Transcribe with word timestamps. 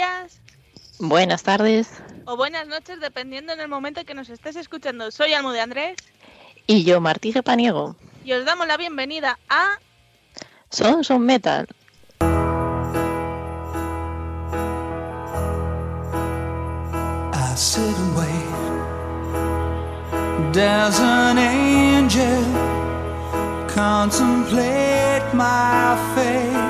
días. 0.00 0.40
Buenas 0.98 1.42
tardes. 1.42 1.90
O 2.24 2.36
buenas 2.36 2.66
noches, 2.66 3.00
dependiendo 3.00 3.52
en 3.52 3.60
el 3.60 3.68
momento 3.68 4.04
que 4.04 4.14
nos 4.14 4.30
estés 4.30 4.56
escuchando. 4.56 5.10
Soy 5.10 5.34
Almo 5.34 5.52
de 5.52 5.60
Andrés. 5.60 5.96
Y 6.66 6.84
yo, 6.84 7.00
Martí 7.00 7.32
Paniego. 7.32 7.96
Y 8.24 8.32
os 8.32 8.46
damos 8.46 8.66
la 8.66 8.76
bienvenida 8.78 9.38
a... 9.48 9.78
Son 10.70 11.04
Son 11.04 11.24
Metal. 11.24 11.66
I 17.32 17.54
sit 17.56 17.82
and 17.82 18.16
wait. 18.16 18.46
Does 20.52 21.00
an 21.00 21.38
angel 21.38 22.44
contemplate 23.68 25.34
my 25.34 25.96
fate? 26.14 26.69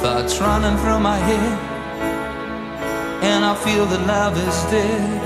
thoughts 0.00 0.40
running 0.40 0.78
through 0.78 0.98
my 0.98 1.18
head, 1.18 1.58
and 3.22 3.44
I 3.44 3.54
feel 3.54 3.84
that 3.84 4.06
love 4.06 4.34
is 4.48 4.64
dead. 4.70 5.20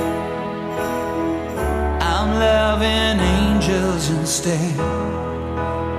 I'm 2.02 2.30
loving 2.48 3.20
angels 3.20 4.10
instead, 4.10 4.80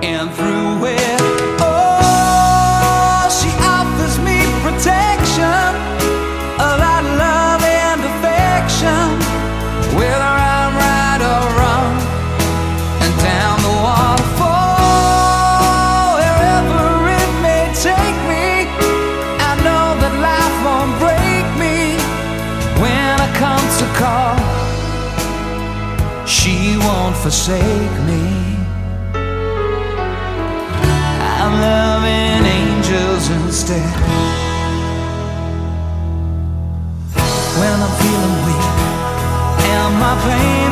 and 0.04 0.28
through 0.36 0.88
it. 0.92 1.20
Oh, 1.58 3.28
she 3.38 3.48
offers 3.64 4.18
me 4.18 4.36
protection, 4.60 5.15
forsake 27.22 27.96
me. 28.08 28.22
I'm 31.42 31.54
loving 31.60 32.44
angels 32.58 33.30
instead. 33.30 33.96
When 37.58 37.76
I'm 37.84 37.94
feeling 38.02 38.36
weak 38.46 38.66
and 39.74 39.92
my 40.04 40.14
pain 40.26 40.65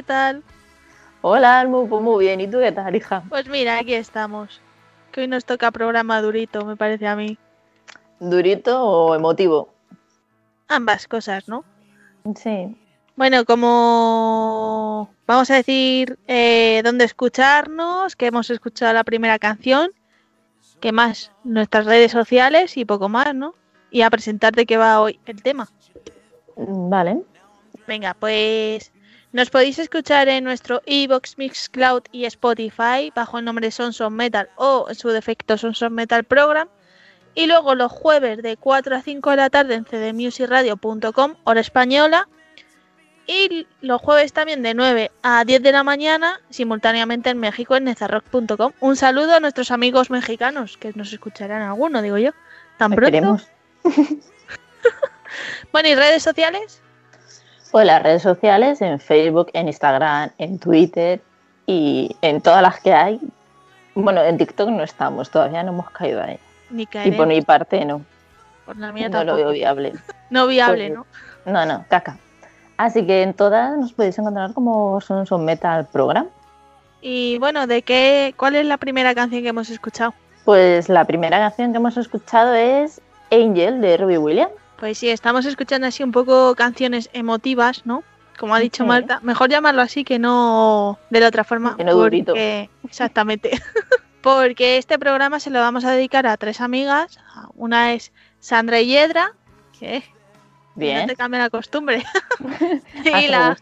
¿qué 0.00 0.04
tal? 0.04 0.42
Hola, 1.20 1.60
Almu, 1.60 1.86
pues 1.86 2.02
muy 2.02 2.24
bien. 2.24 2.40
¿Y 2.40 2.48
tú 2.48 2.58
qué 2.58 2.72
tal, 2.72 2.96
hija? 2.96 3.22
Pues 3.28 3.46
mira, 3.50 3.78
aquí 3.78 3.92
estamos. 3.92 4.62
Que 5.12 5.20
hoy 5.20 5.28
nos 5.28 5.44
toca 5.44 5.70
programa 5.70 6.22
durito, 6.22 6.64
me 6.64 6.74
parece 6.74 7.06
a 7.06 7.14
mí. 7.16 7.36
¿Durito 8.18 8.82
o 8.82 9.14
emotivo? 9.14 9.68
Ambas 10.68 11.06
cosas, 11.06 11.48
¿no? 11.48 11.64
Sí. 12.34 12.74
Bueno, 13.14 13.44
como 13.44 15.10
vamos 15.26 15.50
a 15.50 15.56
decir 15.56 16.18
eh, 16.26 16.80
dónde 16.82 17.04
escucharnos, 17.04 18.16
que 18.16 18.28
hemos 18.28 18.48
escuchado 18.48 18.94
la 18.94 19.04
primera 19.04 19.38
canción, 19.38 19.90
que 20.80 20.92
más 20.92 21.30
nuestras 21.44 21.84
redes 21.84 22.10
sociales 22.10 22.78
y 22.78 22.86
poco 22.86 23.10
más, 23.10 23.34
¿no? 23.34 23.54
Y 23.90 24.00
a 24.00 24.08
presentar 24.08 24.54
de 24.54 24.64
qué 24.64 24.78
va 24.78 25.02
hoy 25.02 25.20
el 25.26 25.42
tema. 25.42 25.68
Vale. 26.56 27.20
Venga, 27.86 28.14
pues 28.14 28.92
nos 29.32 29.50
podéis 29.50 29.78
escuchar 29.78 30.28
en 30.28 30.42
nuestro 30.44 30.82
iBox 30.86 31.38
Mixcloud 31.38 32.02
y 32.10 32.24
Spotify 32.24 33.12
bajo 33.14 33.38
el 33.38 33.44
nombre 33.44 33.70
Sonson 33.70 34.14
Metal 34.14 34.48
o 34.56 34.86
en 34.88 34.94
su 34.96 35.08
defecto 35.10 35.56
Sonson 35.56 35.94
Metal 35.94 36.24
Program. 36.24 36.68
Y 37.34 37.46
luego 37.46 37.76
los 37.76 37.92
jueves 37.92 38.42
de 38.42 38.56
4 38.56 38.96
a 38.96 39.02
5 39.02 39.30
de 39.30 39.36
la 39.36 39.50
tarde 39.50 39.74
en 39.74 39.84
cdmusicradio.com, 39.84 41.36
hora 41.44 41.60
española. 41.60 42.28
Y 43.26 43.68
los 43.80 44.00
jueves 44.00 44.32
también 44.32 44.62
de 44.62 44.74
9 44.74 45.12
a 45.22 45.44
10 45.44 45.62
de 45.62 45.70
la 45.70 45.84
mañana, 45.84 46.40
simultáneamente 46.50 47.30
en 47.30 47.38
México 47.38 47.76
en 47.76 47.84
nezarrock.com. 47.84 48.72
Un 48.80 48.96
saludo 48.96 49.36
a 49.36 49.40
nuestros 49.40 49.70
amigos 49.70 50.10
mexicanos, 50.10 50.76
que 50.76 50.92
nos 50.96 51.12
escucharán 51.12 51.62
alguno, 51.62 52.02
digo 52.02 52.18
yo. 52.18 52.32
Tan 52.78 52.92
pronto. 52.92 53.38
Bueno, 55.72 55.88
¿y 55.88 55.94
redes 55.94 56.24
sociales? 56.24 56.79
Pues 57.70 57.86
las 57.86 58.02
redes 58.02 58.22
sociales, 58.22 58.80
en 58.82 58.98
Facebook, 58.98 59.50
en 59.52 59.68
Instagram, 59.68 60.30
en 60.38 60.58
Twitter 60.58 61.20
y 61.66 62.16
en 62.22 62.40
todas 62.40 62.62
las 62.62 62.80
que 62.80 62.92
hay. 62.92 63.20
Bueno, 63.94 64.22
en 64.22 64.38
TikTok 64.38 64.70
no 64.70 64.82
estamos, 64.82 65.30
todavía 65.30 65.62
no 65.62 65.72
hemos 65.72 65.90
caído 65.90 66.22
ahí. 66.22 66.38
Ni 66.70 66.82
Y 66.82 66.86
caeré. 66.86 67.16
por 67.16 67.26
mi 67.26 67.42
parte 67.42 67.84
no, 67.84 68.02
Por 68.66 68.76
la 68.76 68.92
mía 68.92 69.08
no 69.08 69.24
lo 69.24 69.36
veo 69.36 69.50
viable. 69.50 69.92
No 70.30 70.46
viable, 70.46 70.88
Pues- 70.94 70.98
¿no? 71.46 71.52
No, 71.52 71.66
no, 71.66 71.84
caca. 71.88 72.16
Así 72.76 73.04
que 73.04 73.22
en 73.22 73.34
todas 73.34 73.76
nos 73.76 73.92
podéis 73.92 74.16
encontrar 74.18 74.52
como 74.54 75.00
son 75.00 75.26
son 75.26 75.44
Metal 75.44 75.86
Program. 75.92 76.26
Y 77.02 77.38
bueno, 77.38 77.66
¿de 77.66 77.82
qué? 77.82 78.32
¿Cuál 78.36 78.54
es 78.56 78.64
la 78.66 78.76
primera 78.76 79.14
canción 79.14 79.42
que 79.42 79.48
hemos 79.48 79.70
escuchado? 79.70 80.14
Pues 80.44 80.88
la 80.88 81.04
primera 81.04 81.38
canción 81.38 81.72
que 81.72 81.78
hemos 81.78 81.96
escuchado 81.96 82.54
es 82.54 83.00
Angel 83.32 83.80
de 83.80 83.96
Robbie 83.96 84.18
Williams. 84.18 84.52
Pues 84.80 84.96
sí, 84.98 85.10
estamos 85.10 85.44
escuchando 85.44 85.86
así 85.86 86.02
un 86.02 86.10
poco 86.10 86.54
canciones 86.54 87.10
emotivas, 87.12 87.84
¿no? 87.84 88.02
Como 88.38 88.54
ha 88.54 88.58
dicho. 88.58 88.86
Marta, 88.86 89.20
mejor 89.22 89.50
llamarlo 89.50 89.82
así 89.82 90.02
que 90.04 90.18
no 90.18 90.98
de 91.10 91.20
la 91.20 91.28
otra 91.28 91.44
forma. 91.44 91.76
Que 91.76 91.84
no 91.84 91.94
durito. 91.94 92.32
porque- 92.32 92.70
Exactamente. 92.84 93.50
porque 94.22 94.78
este 94.78 94.98
programa 94.98 95.38
se 95.38 95.50
lo 95.50 95.60
vamos 95.60 95.84
a 95.84 95.90
dedicar 95.92 96.26
a 96.26 96.36
tres 96.38 96.62
amigas. 96.62 97.18
Una 97.54 97.92
es 97.92 98.10
Sandra 98.38 98.80
y 98.80 98.86
Yedra, 98.86 99.34
que 99.78 99.98
no 99.98 100.04
Bien. 100.76 101.06
te 101.06 101.14
cambia 101.16 101.40
la 101.40 101.50
costumbre. 101.50 102.02
Y, 103.04 103.10
me 103.10 103.28
la, 103.28 103.56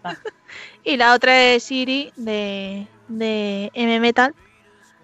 y 0.85 0.97
la 0.97 1.15
otra 1.15 1.43
es 1.43 1.65
Siri 1.65 2.13
de, 2.17 2.87
de 3.09 3.71
M 3.75 3.99
Metal. 3.99 4.35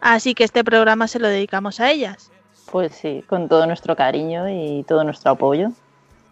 Así 0.00 0.34
que 0.34 0.44
este 0.44 0.62
programa 0.62 1.08
se 1.08 1.18
lo 1.18 1.26
dedicamos 1.26 1.80
a 1.80 1.90
ellas. 1.90 2.30
Pues 2.70 2.92
sí, 2.94 3.24
con 3.26 3.48
todo 3.48 3.66
nuestro 3.66 3.96
cariño 3.96 4.48
y 4.48 4.84
todo 4.84 5.02
nuestro 5.02 5.32
apoyo. 5.32 5.72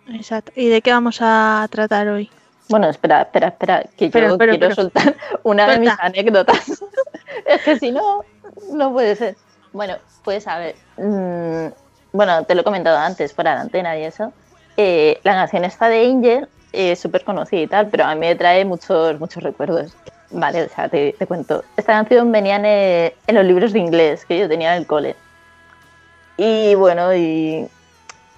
Exacto. 0.09 0.53
¿Y 0.57 0.69
de 0.69 0.83
qué 0.83 0.91
vamos 0.93 1.19
a 1.21 1.67
tratar 1.71 2.09
hoy? 2.09 2.31
Bueno, 2.69 2.89
espera, 2.89 3.23
espera, 3.23 3.49
espera, 3.49 3.83
que 3.97 4.07
Espera, 4.07 4.27
yo 4.29 4.33
espera, 4.33 4.53
quiero 4.53 4.69
espera. 4.69 4.75
soltar 4.75 5.17
una 5.43 5.69
de 5.69 5.79
mis 5.79 5.89
Suelta. 5.91 6.07
anécdotas. 6.07 6.83
es 7.47 7.63
que 7.63 7.79
si 7.79 7.93
no, 7.93 8.25
no 8.73 8.93
puede 8.93 9.17
ser. 9.17 9.37
Bueno, 9.73 9.97
pues 10.25 10.47
a 10.49 10.59
ver, 10.59 10.77
mm, 10.97 11.67
bueno, 12.13 12.45
te 12.45 12.55
lo 12.55 12.61
he 12.63 12.65
comentado 12.65 12.99
antes, 12.99 13.33
fuera 13.35 13.55
de 13.55 13.61
antena 13.63 13.99
y 13.99 14.05
eso. 14.05 14.33
eh, 14.77 15.21
la 15.25 15.33
canción 15.35 15.65
esta 15.65 15.89
de 15.89 16.07
Angel 16.07 16.49
es 16.73 16.99
súper 17.01 17.25
conocida 17.25 17.61
y 17.61 17.67
tal, 17.67 17.89
pero 17.89 18.05
a 18.05 18.15
mí 18.15 18.21
me 18.21 18.35
trae 18.35 18.65
muchos, 18.65 19.19
muchos 19.21 19.43
recuerdos. 19.43 19.95
Vale, 20.31 20.63
o 20.65 20.69
sea, 20.71 20.89
te, 20.89 21.15
te 21.19 21.27
cuento. 21.27 21.63
Esta 21.77 21.93
canción 21.93 22.33
venía 22.33 22.57
en, 22.57 22.65
eh, 22.65 23.15
en 23.27 23.35
los 23.35 23.45
libros 23.45 23.73
de 23.75 23.81
inglés 23.81 24.25
que 24.25 24.39
yo 24.39 24.49
tenía 24.49 24.73
en 24.75 24.83
el 24.83 24.87
cole. 24.87 25.15
Y 26.39 26.75
bueno, 26.75 27.15
y, 27.15 27.69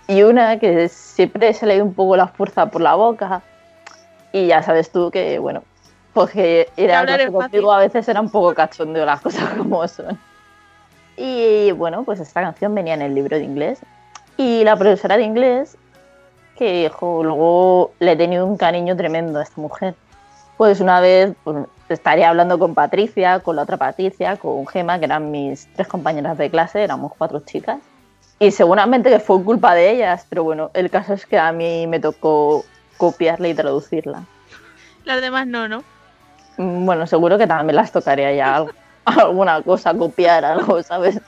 y 0.06 0.22
una 0.22 0.58
que 0.58 0.88
siempre 0.88 1.52
se 1.54 1.66
le 1.66 1.74
dio 1.74 1.84
un 1.84 1.94
poco 1.94 2.16
la 2.16 2.28
fuerza 2.28 2.66
por 2.66 2.80
la 2.80 2.94
boca. 2.94 3.42
Y 4.32 4.48
ya 4.48 4.62
sabes 4.62 4.90
tú 4.90 5.10
que, 5.10 5.38
bueno, 5.38 5.62
pues 6.12 6.30
que 6.30 6.68
ir 6.76 6.86
Que 6.86 6.92
a 6.92 7.00
hablar 7.00 7.16
clase 7.16 7.28
es 7.28 7.32
fácil. 7.32 7.50
contigo 7.50 7.72
a 7.72 7.78
veces 7.78 8.08
era 8.08 8.20
un 8.20 8.30
poco 8.30 8.54
cachondeo 8.54 9.06
las 9.06 9.20
cosas 9.22 9.54
como 9.54 9.86
son. 9.88 10.18
Y 11.16 11.72
bueno, 11.72 12.04
pues 12.04 12.20
esta 12.20 12.40
canción 12.40 12.74
venía 12.74 12.94
en 12.94 13.02
el 13.02 13.14
libro 13.14 13.36
de 13.36 13.44
inglés. 13.44 13.80
Y 14.36 14.64
la 14.64 14.76
profesora 14.76 15.16
de 15.16 15.22
inglés, 15.22 15.76
que 16.58 16.90
jo, 16.92 17.22
luego 17.22 17.92
le 18.00 18.12
he 18.12 18.16
tenido 18.16 18.46
un 18.46 18.56
cariño 18.56 18.96
tremendo 18.96 19.38
a 19.38 19.42
esta 19.44 19.60
mujer. 19.60 19.94
Pues 20.56 20.80
una 20.80 21.00
vez 21.00 21.34
pues, 21.44 21.66
estaría 21.88 22.28
hablando 22.28 22.58
con 22.58 22.74
Patricia, 22.74 23.40
con 23.40 23.56
la 23.56 23.62
otra 23.62 23.76
Patricia, 23.76 24.36
con 24.36 24.66
Gema, 24.66 24.98
que 24.98 25.04
eran 25.04 25.30
mis 25.30 25.68
tres 25.74 25.88
compañeras 25.88 26.36
de 26.36 26.50
clase, 26.50 26.82
éramos 26.82 27.12
cuatro 27.16 27.40
chicas. 27.40 27.78
Y 28.38 28.50
seguramente 28.50 29.10
que 29.10 29.20
fue 29.20 29.42
culpa 29.42 29.74
de 29.74 29.90
ellas, 29.90 30.26
pero 30.28 30.44
bueno, 30.44 30.70
el 30.74 30.90
caso 30.90 31.14
es 31.14 31.24
que 31.26 31.38
a 31.38 31.52
mí 31.52 31.86
me 31.86 32.00
tocó 32.00 32.64
copiarla 32.96 33.48
y 33.48 33.54
traducirla. 33.54 34.22
Las 35.04 35.20
demás 35.20 35.46
no, 35.46 35.68
¿no? 35.68 35.84
Mm, 36.56 36.84
Bueno, 36.86 37.06
seguro 37.06 37.38
que 37.38 37.46
también 37.46 37.76
las 37.76 37.92
tocaría 37.92 38.32
ya 38.32 38.56
algo- 38.56 38.72
alguna 39.04 39.62
cosa, 39.62 39.94
copiar 39.94 40.44
algo, 40.44 40.82
¿sabes? 40.82 41.20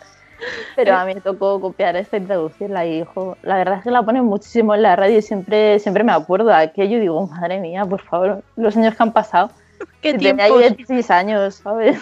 Pero 0.75 0.95
a 0.97 1.05
mí 1.07 1.15
me 1.15 1.21
tocó 1.21 1.61
copiar 1.61 1.97
esta 1.97 2.19
y 2.19 2.21
traducirla 2.21 2.85
y, 2.85 2.99
hijo, 3.01 3.39
la 3.43 3.57
verdad 3.57 3.79
es 3.79 3.85
que 3.85 3.91
la 3.91 4.03
ponen 4.03 4.25
muchísimo 4.25 4.75
en 4.75 4.83
la 4.83 4.95
radio 4.95 5.19
y 5.19 5.23
siempre, 5.23 5.79
siempre 5.79 6.05
me 6.05 6.13
acuerdo 6.13 6.49
de 6.49 6.55
aquello 6.57 6.99
y 6.99 7.01
digo, 7.01 7.27
madre 7.27 7.59
mía, 7.61 7.85
por 7.87 8.03
favor, 8.03 8.43
los 8.57 8.77
años 8.77 8.95
que 8.95 9.03
han 9.03 9.13
pasado. 9.13 9.51
¿Qué 10.03 10.13
Si 10.13 10.19
tenía 10.19 10.47
tiempos? 10.47 10.61
16 10.61 11.11
años, 11.11 11.55
¿sabes? 11.63 11.99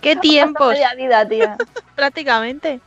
¿Qué 0.00 0.16
tiempos? 0.20 0.70
Media 0.70 0.94
vida, 0.94 1.28
tía. 1.28 1.56
Prácticamente. 1.94 2.80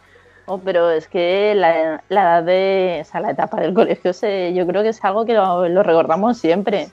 Oh, 0.52 0.58
pero 0.58 0.90
es 0.90 1.08
que 1.08 1.54
la, 1.54 2.02
la 2.10 2.22
edad 2.24 2.44
de, 2.44 3.00
o 3.02 3.06
sea, 3.06 3.22
la 3.22 3.30
etapa 3.30 3.62
del 3.62 3.72
colegio, 3.72 4.14
se, 4.14 4.52
yo 4.56 4.66
creo 4.66 4.82
que 4.82 4.90
es 4.90 5.06
algo 5.06 5.24
que 5.24 5.36
lo, 5.36 5.70
lo 5.70 5.84
recordamos 5.84 6.40
siempre. 6.40 6.90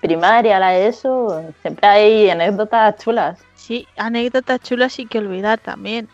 Primaria, 0.00 0.60
la 0.60 0.76
ESO, 0.76 1.42
siempre 1.62 1.84
hay 1.84 2.30
anécdotas 2.30 2.96
chulas. 2.98 3.40
Sí, 3.56 3.88
anécdotas 3.96 4.60
chulas 4.60 5.00
y 5.00 5.06
que 5.06 5.18
olvidar 5.18 5.58
también. 5.58 6.08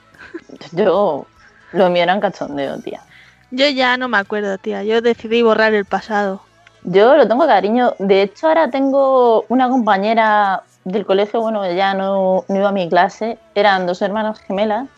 Yo, 0.72 1.26
lo 1.72 1.90
mío 1.90 2.04
era 2.04 2.14
un 2.14 2.20
cachondeo, 2.20 2.78
tía. 2.78 3.02
Yo 3.50 3.68
ya 3.68 3.98
no 3.98 4.08
me 4.08 4.16
acuerdo, 4.16 4.56
tía. 4.56 4.82
Yo 4.82 5.02
decidí 5.02 5.42
borrar 5.42 5.74
el 5.74 5.84
pasado. 5.84 6.40
Yo 6.84 7.16
lo 7.16 7.28
tengo 7.28 7.46
cariño. 7.46 7.92
De 7.98 8.22
hecho, 8.22 8.48
ahora 8.48 8.70
tengo 8.70 9.44
una 9.48 9.68
compañera 9.68 10.62
del 10.84 11.04
colegio, 11.04 11.42
bueno, 11.42 11.66
ella 11.66 11.92
no, 11.92 12.46
no 12.48 12.56
iba 12.56 12.70
a 12.70 12.72
mi 12.72 12.88
clase, 12.88 13.38
eran 13.54 13.86
dos 13.86 14.00
hermanas 14.00 14.40
gemelas, 14.40 14.88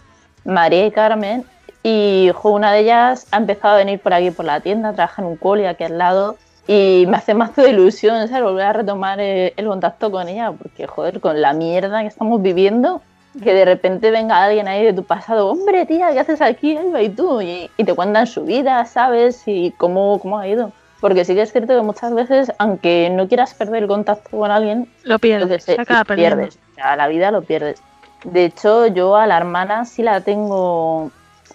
María 0.44 0.86
y 0.86 0.92
Carmen, 0.92 1.44
y 1.82 2.30
jo, 2.34 2.50
una 2.50 2.72
de 2.72 2.80
ellas 2.80 3.26
ha 3.30 3.36
empezado 3.38 3.74
a 3.74 3.78
venir 3.78 4.00
por 4.00 4.12
aquí 4.12 4.30
por 4.30 4.44
la 4.44 4.60
tienda, 4.60 4.92
trabaja 4.92 5.22
en 5.22 5.28
un 5.28 5.36
coli 5.36 5.66
aquí 5.66 5.84
al 5.84 5.98
lado, 5.98 6.36
y 6.66 7.06
me 7.08 7.16
hace 7.16 7.34
mazo 7.34 7.62
de 7.62 7.70
ilusión, 7.70 8.28
¿sabes? 8.28 8.42
Volver 8.44 8.66
a 8.66 8.72
retomar 8.72 9.18
eh, 9.20 9.54
el 9.56 9.66
contacto 9.66 10.10
con 10.10 10.28
ella, 10.28 10.52
porque, 10.52 10.86
joder, 10.86 11.20
con 11.20 11.40
la 11.40 11.52
mierda 11.52 12.02
que 12.02 12.06
estamos 12.08 12.40
viviendo, 12.42 13.02
que 13.42 13.54
de 13.54 13.64
repente 13.64 14.10
venga 14.10 14.42
alguien 14.42 14.68
ahí 14.68 14.84
de 14.84 14.92
tu 14.92 15.04
pasado, 15.04 15.48
hombre, 15.48 15.86
tía, 15.86 16.12
¿qué 16.12 16.20
haces 16.20 16.40
aquí? 16.40 16.76
Ahí 16.76 16.90
va 16.90 17.02
y 17.02 17.08
tú, 17.08 17.40
y, 17.40 17.70
y 17.76 17.84
te 17.84 17.94
cuentan 17.94 18.26
su 18.26 18.44
vida, 18.44 18.84
¿sabes? 18.84 19.42
Y 19.46 19.70
cómo, 19.72 20.18
cómo 20.20 20.38
ha 20.38 20.46
ido. 20.48 20.72
Porque 21.00 21.24
sí 21.24 21.34
que 21.34 21.42
es 21.42 21.50
cierto 21.50 21.74
que 21.74 21.80
muchas 21.82 22.12
veces, 22.14 22.52
aunque 22.58 23.08
no 23.10 23.26
quieras 23.26 23.54
perder 23.54 23.84
el 23.84 23.88
contacto 23.88 24.36
con 24.36 24.50
alguien, 24.50 24.86
Lo 25.02 25.18
pierdes. 25.18 25.44
entonces 25.44 25.64
Se 25.64 25.72
eh, 25.72 25.78
acaba 25.80 26.04
lo 26.06 26.14
pierdes. 26.14 26.58
O 26.72 26.74
sea, 26.74 26.94
la 26.96 27.08
vida 27.08 27.30
lo 27.30 27.40
pierdes. 27.42 27.82
De 28.24 28.44
hecho, 28.44 28.86
yo 28.88 29.16
a 29.16 29.26
la 29.26 29.38
hermana 29.38 29.86
sí 29.86 30.02
la 30.02 30.20
tengo 30.20 31.10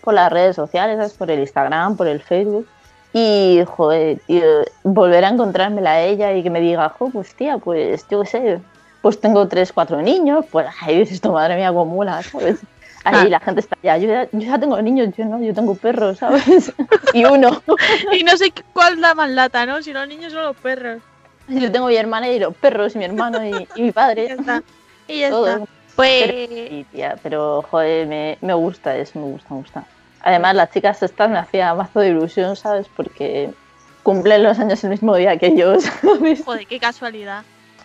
por 0.05 0.13
las 0.13 0.31
redes 0.31 0.55
sociales, 0.55 0.95
¿sabes? 0.97 1.13
por 1.13 1.29
el 1.29 1.39
Instagram, 1.41 1.97
por 1.97 2.07
el 2.07 2.21
Facebook. 2.21 2.65
Y, 3.11 3.61
joder, 3.65 4.19
tío, 4.27 4.43
volver 4.83 5.25
a 5.25 5.29
encontrármela 5.29 5.91
a 5.91 6.01
ella 6.01 6.33
y 6.33 6.43
que 6.43 6.49
me 6.49 6.61
diga, 6.61 6.89
jo, 6.89 7.09
pues 7.09 7.33
tía, 7.35 7.57
pues 7.57 8.05
yo 8.09 8.21
qué 8.21 8.27
sé, 8.27 8.59
pues 9.01 9.19
tengo 9.19 9.47
tres, 9.47 9.71
cuatro 9.73 10.01
niños, 10.01 10.45
pues 10.51 10.67
ahí 10.81 10.99
dices, 10.99 11.19
tu 11.21 11.31
madre 11.31 11.55
mía, 11.55 11.69
acumula, 11.69 12.21
¿sabes? 12.23 12.59
Ahí 13.05 13.27
Ah. 13.27 13.29
la 13.29 13.39
gente 13.39 13.59
está 13.61 13.77
ya 13.83 13.97
yo, 13.97 14.07
ya, 14.07 14.23
yo 14.31 14.39
ya 14.39 14.57
tengo 14.59 14.81
niños, 14.81 15.09
yo 15.15 15.25
no, 15.25 15.39
yo 15.41 15.53
tengo 15.53 15.75
perros, 15.75 16.17
¿sabes? 16.17 16.73
y 17.13 17.23
uno. 17.23 17.61
Y 18.11 18.23
no 18.23 18.35
sé 18.35 18.51
cuál 18.73 18.99
da 18.99 19.13
más 19.13 19.29
lata, 19.29 19.65
¿no? 19.65 19.81
Si 19.81 19.93
los 19.93 20.07
niños 20.07 20.33
son 20.33 20.43
los 20.43 20.55
perros. 20.57 21.01
Yo 21.47 21.71
tengo 21.71 21.87
mi 21.87 21.95
hermana 21.95 22.27
y 22.29 22.39
los 22.39 22.55
perros 22.55 22.95
y 22.95 22.97
mi 22.97 23.05
hermano 23.05 23.45
y, 23.45 23.67
y 23.75 23.81
mi 23.83 23.87
Ya 23.91 23.93
padre. 23.93 24.25
está. 24.33 24.63
Y 25.07 25.19
ya 25.19 25.29
Todo. 25.29 25.47
está. 25.47 25.65
Pues 25.95 26.23
Sí, 26.25 26.85
tía, 26.91 27.15
pero 27.23 27.61
joder, 27.71 28.07
me, 28.07 28.37
me 28.41 28.53
gusta 28.55 28.97
eso, 28.97 29.17
me 29.19 29.25
gusta, 29.27 29.47
me 29.53 29.57
gusta. 29.61 29.85
Además, 30.25 30.55
las 30.55 30.71
chicas 30.71 31.03
estas 31.03 31.29
me 31.29 31.37
hacía 31.37 31.71
mazo 31.75 31.99
de 31.99 32.09
ilusión, 32.09 32.55
¿sabes? 32.55 32.87
Porque 32.95 33.53
cumplen 34.01 34.41
los 34.41 34.57
años 34.57 34.83
el 34.83 34.89
mismo 34.89 35.15
día 35.15 35.37
que 35.37 35.55
yo, 35.55 35.79
¿sabes? 35.79 36.43
joder, 36.43 36.65
qué 36.65 36.79
casualidad. 36.79 37.43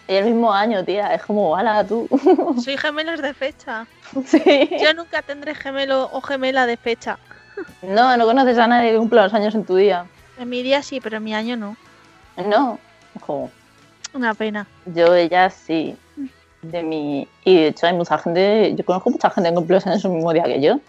Y 0.08 0.14
el 0.14 0.24
mismo 0.24 0.50
año, 0.50 0.82
tía, 0.82 1.14
es 1.14 1.22
como, 1.22 1.54
ala, 1.54 1.84
tú. 1.84 2.08
Soy 2.64 2.78
gemelos 2.78 3.20
de 3.20 3.34
fecha. 3.34 3.86
sí. 4.24 4.70
Yo 4.82 4.94
nunca 4.94 5.20
tendré 5.20 5.54
gemelo 5.54 6.08
o 6.12 6.22
gemela 6.22 6.64
de 6.64 6.78
fecha. 6.78 7.18
No, 7.82 8.16
no 8.16 8.24
conoces 8.24 8.56
a 8.56 8.66
nadie 8.66 8.92
que 8.92 8.96
cumpla 8.96 9.24
los 9.24 9.34
años 9.34 9.54
en 9.54 9.66
tu 9.66 9.76
día. 9.76 10.06
En 10.38 10.48
mi 10.48 10.62
día 10.62 10.82
sí, 10.82 10.98
pero 10.98 11.18
en 11.18 11.24
mi 11.24 11.34
año 11.34 11.58
no. 11.58 11.76
No. 12.38 12.78
Ojo. 13.20 13.50
Una 14.14 14.32
pena. 14.32 14.66
Yo, 14.86 15.14
ella 15.14 15.50
sí. 15.50 15.94
De 16.62 16.82
mi... 16.82 17.28
Y 17.44 17.56
de 17.56 17.66
hecho 17.68 17.86
hay 17.86 17.92
mucha 17.92 18.16
gente, 18.16 18.74
yo 18.74 18.84
conozco 18.86 19.10
mucha 19.10 19.28
gente 19.28 19.50
que 19.50 19.54
cumple 19.54 19.74
los 19.74 19.86
años 19.86 20.02
el 20.06 20.12
mismo 20.12 20.32
día 20.32 20.44
que 20.44 20.62
yo. 20.62 20.80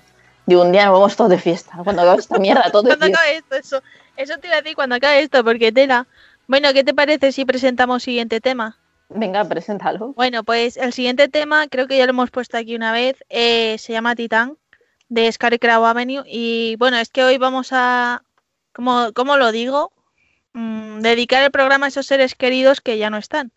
Digo, 0.51 0.63
un 0.63 0.73
día 0.73 0.83
nos 0.83 0.95
vamos 0.95 1.15
todos 1.15 1.29
de 1.29 1.39
fiesta. 1.39 1.79
Cuando 1.81 2.01
acabe 2.01 2.19
esta 2.19 2.37
mierda, 2.37 2.69
todos 2.73 2.83
de 2.83 2.97
Cuando 2.97 3.05
acabe 3.05 3.37
esto, 3.37 3.55
eso. 3.55 3.81
Eso 4.17 4.37
te 4.37 4.47
iba 4.47 4.57
a 4.57 4.61
decir 4.61 4.75
cuando 4.75 4.95
acabe 4.95 5.21
esto, 5.21 5.45
porque 5.45 5.71
tela. 5.71 6.07
Bueno, 6.45 6.73
¿qué 6.73 6.83
te 6.83 6.93
parece 6.93 7.31
si 7.31 7.45
presentamos 7.45 8.03
siguiente 8.03 8.41
tema? 8.41 8.77
Venga, 9.07 9.45
preséntalo. 9.45 10.11
Bueno, 10.11 10.43
pues 10.43 10.75
el 10.75 10.91
siguiente 10.91 11.29
tema, 11.29 11.69
creo 11.69 11.87
que 11.87 11.97
ya 11.97 12.05
lo 12.05 12.09
hemos 12.09 12.31
puesto 12.31 12.57
aquí 12.57 12.75
una 12.75 12.91
vez, 12.91 13.15
eh, 13.29 13.77
se 13.79 13.93
llama 13.93 14.13
Titán, 14.13 14.57
de 15.07 15.31
Scarecrow 15.31 15.85
Avenue. 15.85 16.23
Y 16.25 16.75
bueno, 16.75 16.97
es 16.97 17.11
que 17.11 17.23
hoy 17.23 17.37
vamos 17.37 17.69
a, 17.71 18.23
como, 18.73 19.13
¿cómo 19.13 19.37
lo 19.37 19.53
digo? 19.53 19.93
Mm, 20.51 20.99
dedicar 20.99 21.43
el 21.43 21.51
programa 21.51 21.85
a 21.85 21.89
esos 21.89 22.07
seres 22.07 22.35
queridos 22.35 22.81
que 22.81 22.97
ya 22.97 23.09
no 23.09 23.15
están. 23.15 23.53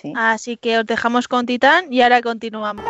Sí. 0.00 0.12
Así 0.14 0.56
que 0.56 0.78
os 0.78 0.86
dejamos 0.86 1.26
con 1.26 1.46
Titán 1.46 1.92
y 1.92 2.02
ahora 2.02 2.22
continuamos. 2.22 2.84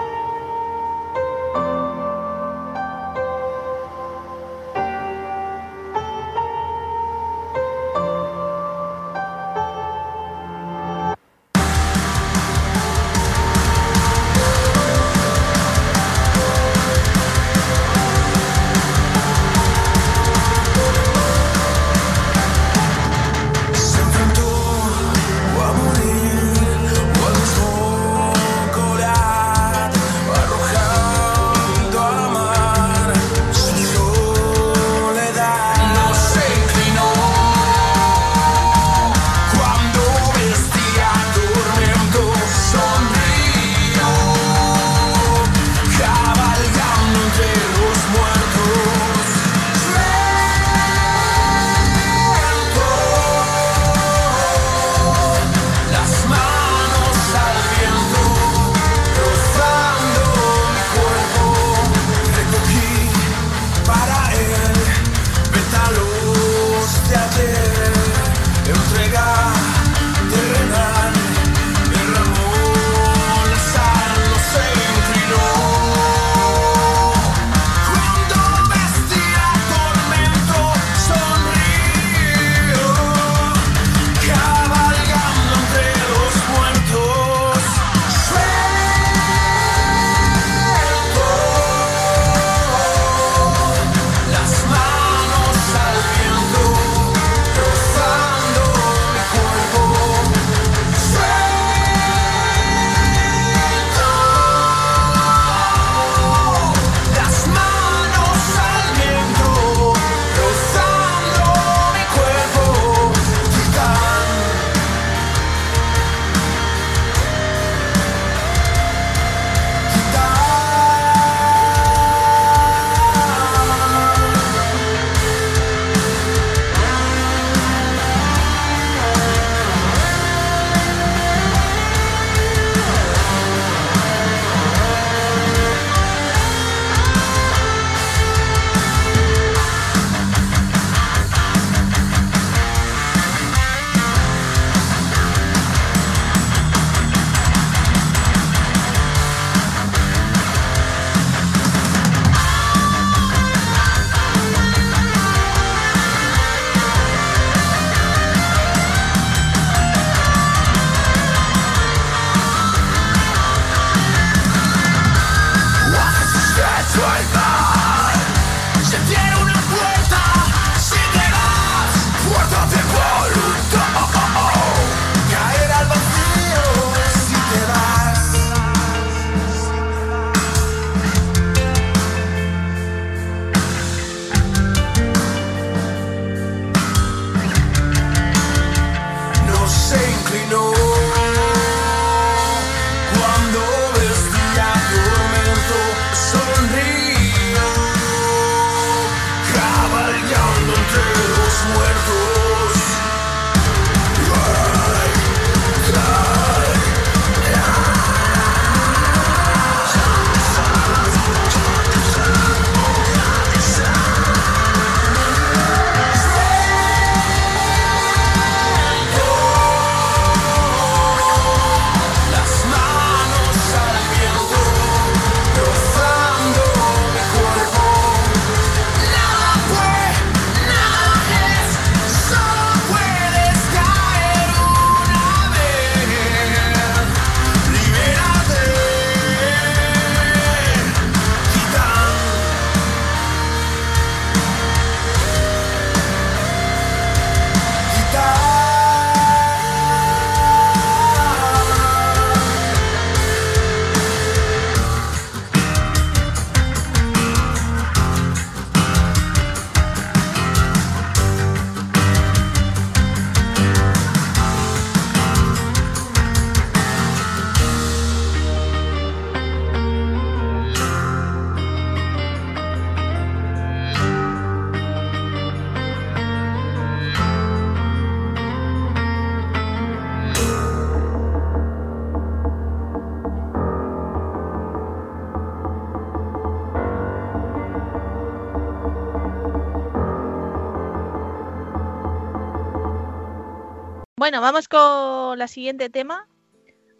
Vamos 294.49 294.67
con 294.69 295.38
la 295.38 295.47
siguiente 295.47 295.90
tema, 295.90 296.26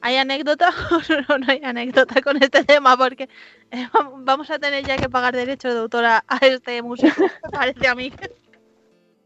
¿Hay 0.00 0.17
anécdota 0.17 0.69
o 1.28 1.38
no, 1.38 1.47
hay 1.49 1.61
anécdota 1.64 2.21
con 2.23 2.40
este 2.43 2.62
tema? 2.62 2.97
Porque 2.97 3.28
eh, 3.71 3.88
vam- 3.93 4.23
vamos 4.25 4.49
a 4.50 4.59
tener 4.59 4.85
ya 4.85 4.97
que 4.97 5.09
pagar 5.09 5.35
derechos 5.35 5.73
de 5.75 5.81
autor 5.81 6.05
a, 6.05 6.25
a 6.28 6.37
este 6.43 6.83
músico, 6.83 7.25
parece 7.52 7.88
a 7.88 7.95
mí. 7.95 8.12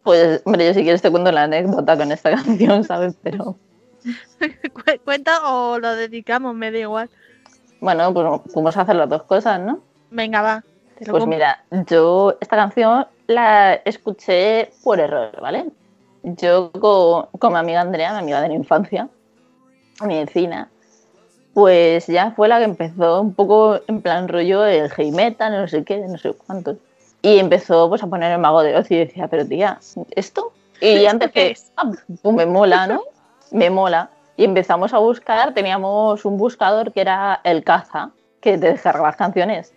Pues, 0.05 0.41
hombre, 0.45 0.67
yo 0.67 0.73
si 0.75 0.83
quieres 0.83 1.03
te 1.03 1.11
cuento 1.11 1.31
la 1.33 1.43
anécdota 1.43 1.97
con 1.97 2.11
esta 2.13 2.31
canción, 2.37 2.85
¿sabes? 2.85 3.17
Pero, 3.23 3.59
Cu- 4.73 5.01
Cuenta 5.05 5.53
o 5.53 5.79
lo 5.79 5.95
dedicamos, 5.95 6.55
me 6.55 6.71
da 6.71 6.79
igual. 6.79 7.11
bueno, 7.81 8.13
pues 8.15 8.53
podemos 8.55 8.77
hacer 8.77 8.95
las 8.97 9.09
dos 9.09 9.25
cosas, 9.25 9.61
¿no? 9.61 9.81
Venga, 10.11 10.41
va. 10.43 10.65
Pues 10.97 11.09
compro. 11.11 11.27
mira, 11.27 11.65
yo 11.89 12.37
esta 12.41 12.57
canción 12.57 13.07
la 13.27 13.75
escuché 13.75 14.71
por 14.85 15.01
error, 15.01 15.39
¿vale? 15.43 15.67
Yo 16.23 16.71
con, 16.73 17.27
con 17.39 17.53
mi 17.53 17.59
amiga 17.59 17.81
Andrea, 17.81 18.13
mi 18.13 18.19
amiga 18.19 18.41
de 18.43 18.49
la 18.49 18.55
infancia, 18.55 19.09
mi 20.05 20.19
vecina, 20.19 20.69
pues 21.55 22.07
ya 22.07 22.31
fue 22.33 22.49
la 22.49 22.59
que 22.59 22.65
empezó 22.65 23.21
un 23.21 23.35
poco 23.35 23.81
en 23.87 24.01
plan 24.01 24.29
rollo 24.29 24.65
el 24.65 24.91
heavy 24.91 25.11
metal, 25.13 25.53
no 25.53 25.69
sé 25.69 25.85
qué, 25.85 25.99
no 25.99 26.17
sé 26.19 26.33
cuánto. 26.33 26.77
Y 27.21 27.39
empezó 27.39 27.89
pues 27.89 28.03
a 28.03 28.07
poner 28.07 28.33
el 28.33 28.39
mago 28.39 28.63
de 28.63 28.77
Oz 28.77 28.91
y 28.91 28.97
decía, 28.97 29.29
pero 29.29 29.47
tía, 29.47 29.79
¿esto? 30.17 30.53
Y 30.81 31.03
ya 31.03 31.11
¿Esto 31.11 31.19
qué 31.19 31.25
empecé, 31.25 31.51
es? 31.53 31.73
ah, 31.77 31.91
pues 32.23 32.35
me 32.35 32.47
mola, 32.47 32.87
¿no? 32.87 33.03
Me 33.51 33.71
mola. 33.71 34.11
Y 34.37 34.45
empezamos 34.45 34.93
a 34.95 34.99
buscar, 34.99 35.55
teníamos 35.55 36.25
un 36.25 36.39
buscador 36.39 36.93
que 36.93 37.03
era 37.03 37.41
el 37.45 37.63
Caza, 37.63 38.11
que 38.41 38.59
te 38.59 38.73
descarga 38.73 39.03
las 39.03 39.17
canciones. 39.17 39.73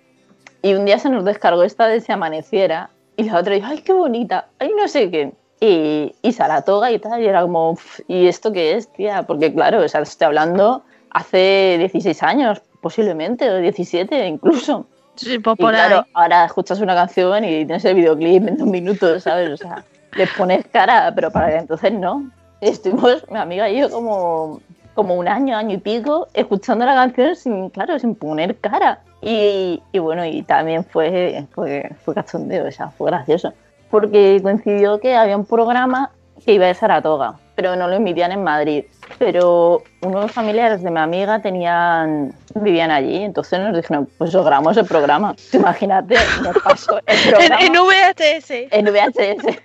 Y 0.63 0.73
un 0.73 0.85
día 0.85 0.97
se 0.97 1.09
nos 1.09 1.25
descargó 1.25 1.63
esta 1.63 1.87
de 1.87 2.01
Se 2.01 2.13
Amaneciera 2.13 2.89
y 3.17 3.23
la 3.23 3.37
otra 3.39 3.53
dijo, 3.53 3.67
ay, 3.69 3.81
qué 3.81 3.93
bonita, 3.93 4.47
ay, 4.57 4.71
no 4.75 4.87
sé 4.87 5.11
qué. 5.11 5.33
Y, 5.59 6.13
y 6.21 6.31
Saratoga 6.33 6.91
y 6.91 6.99
tal, 6.99 7.21
y 7.21 7.27
era 7.27 7.41
como, 7.41 7.71
"Uf, 7.71 7.99
¿y 8.07 8.27
esto 8.27 8.51
qué 8.51 8.73
es, 8.75 8.91
tía? 8.93 9.23
Porque 9.23 9.53
claro, 9.53 9.81
o 9.83 9.87
sea, 9.87 10.01
estoy 10.01 10.25
hablando 10.27 10.83
hace 11.11 11.77
16 11.79 12.21
años, 12.23 12.61
posiblemente, 12.81 13.49
o 13.49 13.57
17 13.59 14.27
incluso. 14.27 14.85
Sí, 15.15 15.39
pues 15.39 15.57
Y 15.57 15.61
por 15.61 15.71
claro, 15.73 15.99
ahí. 15.99 16.11
ahora 16.13 16.45
escuchas 16.45 16.81
una 16.81 16.93
canción 16.93 17.43
y 17.45 17.65
tienes 17.65 17.85
el 17.85 17.95
videoclip 17.95 18.47
en 18.47 18.57
dos 18.57 18.67
minutos, 18.67 19.23
¿sabes? 19.23 19.49
O 19.49 19.57
sea, 19.57 19.83
le 20.15 20.27
pones 20.27 20.65
cara, 20.67 21.11
pero 21.15 21.31
para 21.31 21.57
entonces 21.57 21.93
no. 21.93 22.29
Estuvimos, 22.59 23.23
mi 23.31 23.37
amiga 23.37 23.69
y 23.69 23.79
yo, 23.79 23.89
como, 23.89 24.59
como 24.93 25.15
un 25.15 25.27
año, 25.27 25.55
año 25.55 25.75
y 25.75 25.77
pico, 25.77 26.27
escuchando 26.33 26.85
la 26.85 26.95
canción 26.95 27.35
sin, 27.35 27.69
claro, 27.69 27.97
sin 27.97 28.15
poner 28.15 28.57
cara. 28.57 28.99
Y, 29.21 29.81
y 29.93 29.99
bueno, 29.99 30.25
y 30.25 30.43
también 30.43 30.83
fue, 30.83 31.45
fue, 31.53 31.89
fue 32.03 32.13
cachondeo, 32.13 32.67
o 32.67 32.71
sea, 32.71 32.89
fue 32.89 33.09
gracioso. 33.09 33.53
Porque 33.95 34.41
coincidió 34.43 34.99
que 34.99 35.15
había 35.15 35.37
un 35.37 35.45
programa 35.45 36.11
que 36.43 36.51
iba 36.51 36.65
de 36.65 36.73
Saratoga, 36.73 37.39
pero 37.55 37.77
no 37.77 37.87
lo 37.87 37.95
emitían 37.95 38.33
en 38.33 38.43
Madrid. 38.43 38.83
Pero 39.19 39.83
unos 40.01 40.33
familiares 40.33 40.83
de 40.83 40.91
mi 40.91 40.99
amiga 40.99 41.41
tenían, 41.41 42.35
vivían 42.55 42.91
allí, 42.91 43.23
entonces 43.23 43.57
nos 43.57 43.73
dijeron, 43.73 44.09
pues 44.17 44.35
os 44.35 44.45
grabamos 44.45 44.75
el 44.75 44.85
programa. 44.85 45.33
Imagínate, 45.53 46.15
nos 46.43 46.57
pasó 46.61 46.97
el 47.05 47.17
En, 47.17 47.29
programa 47.29 47.61
en 47.61 47.71
VHS. 47.71 48.51
en 48.69 48.85
VHS. 48.85 49.45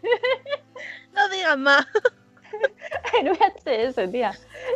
No 1.12 1.28
digas 1.30 1.58
más. 1.58 1.86
en 3.20 3.32
VHS, 3.32 4.12
tía. 4.12 4.30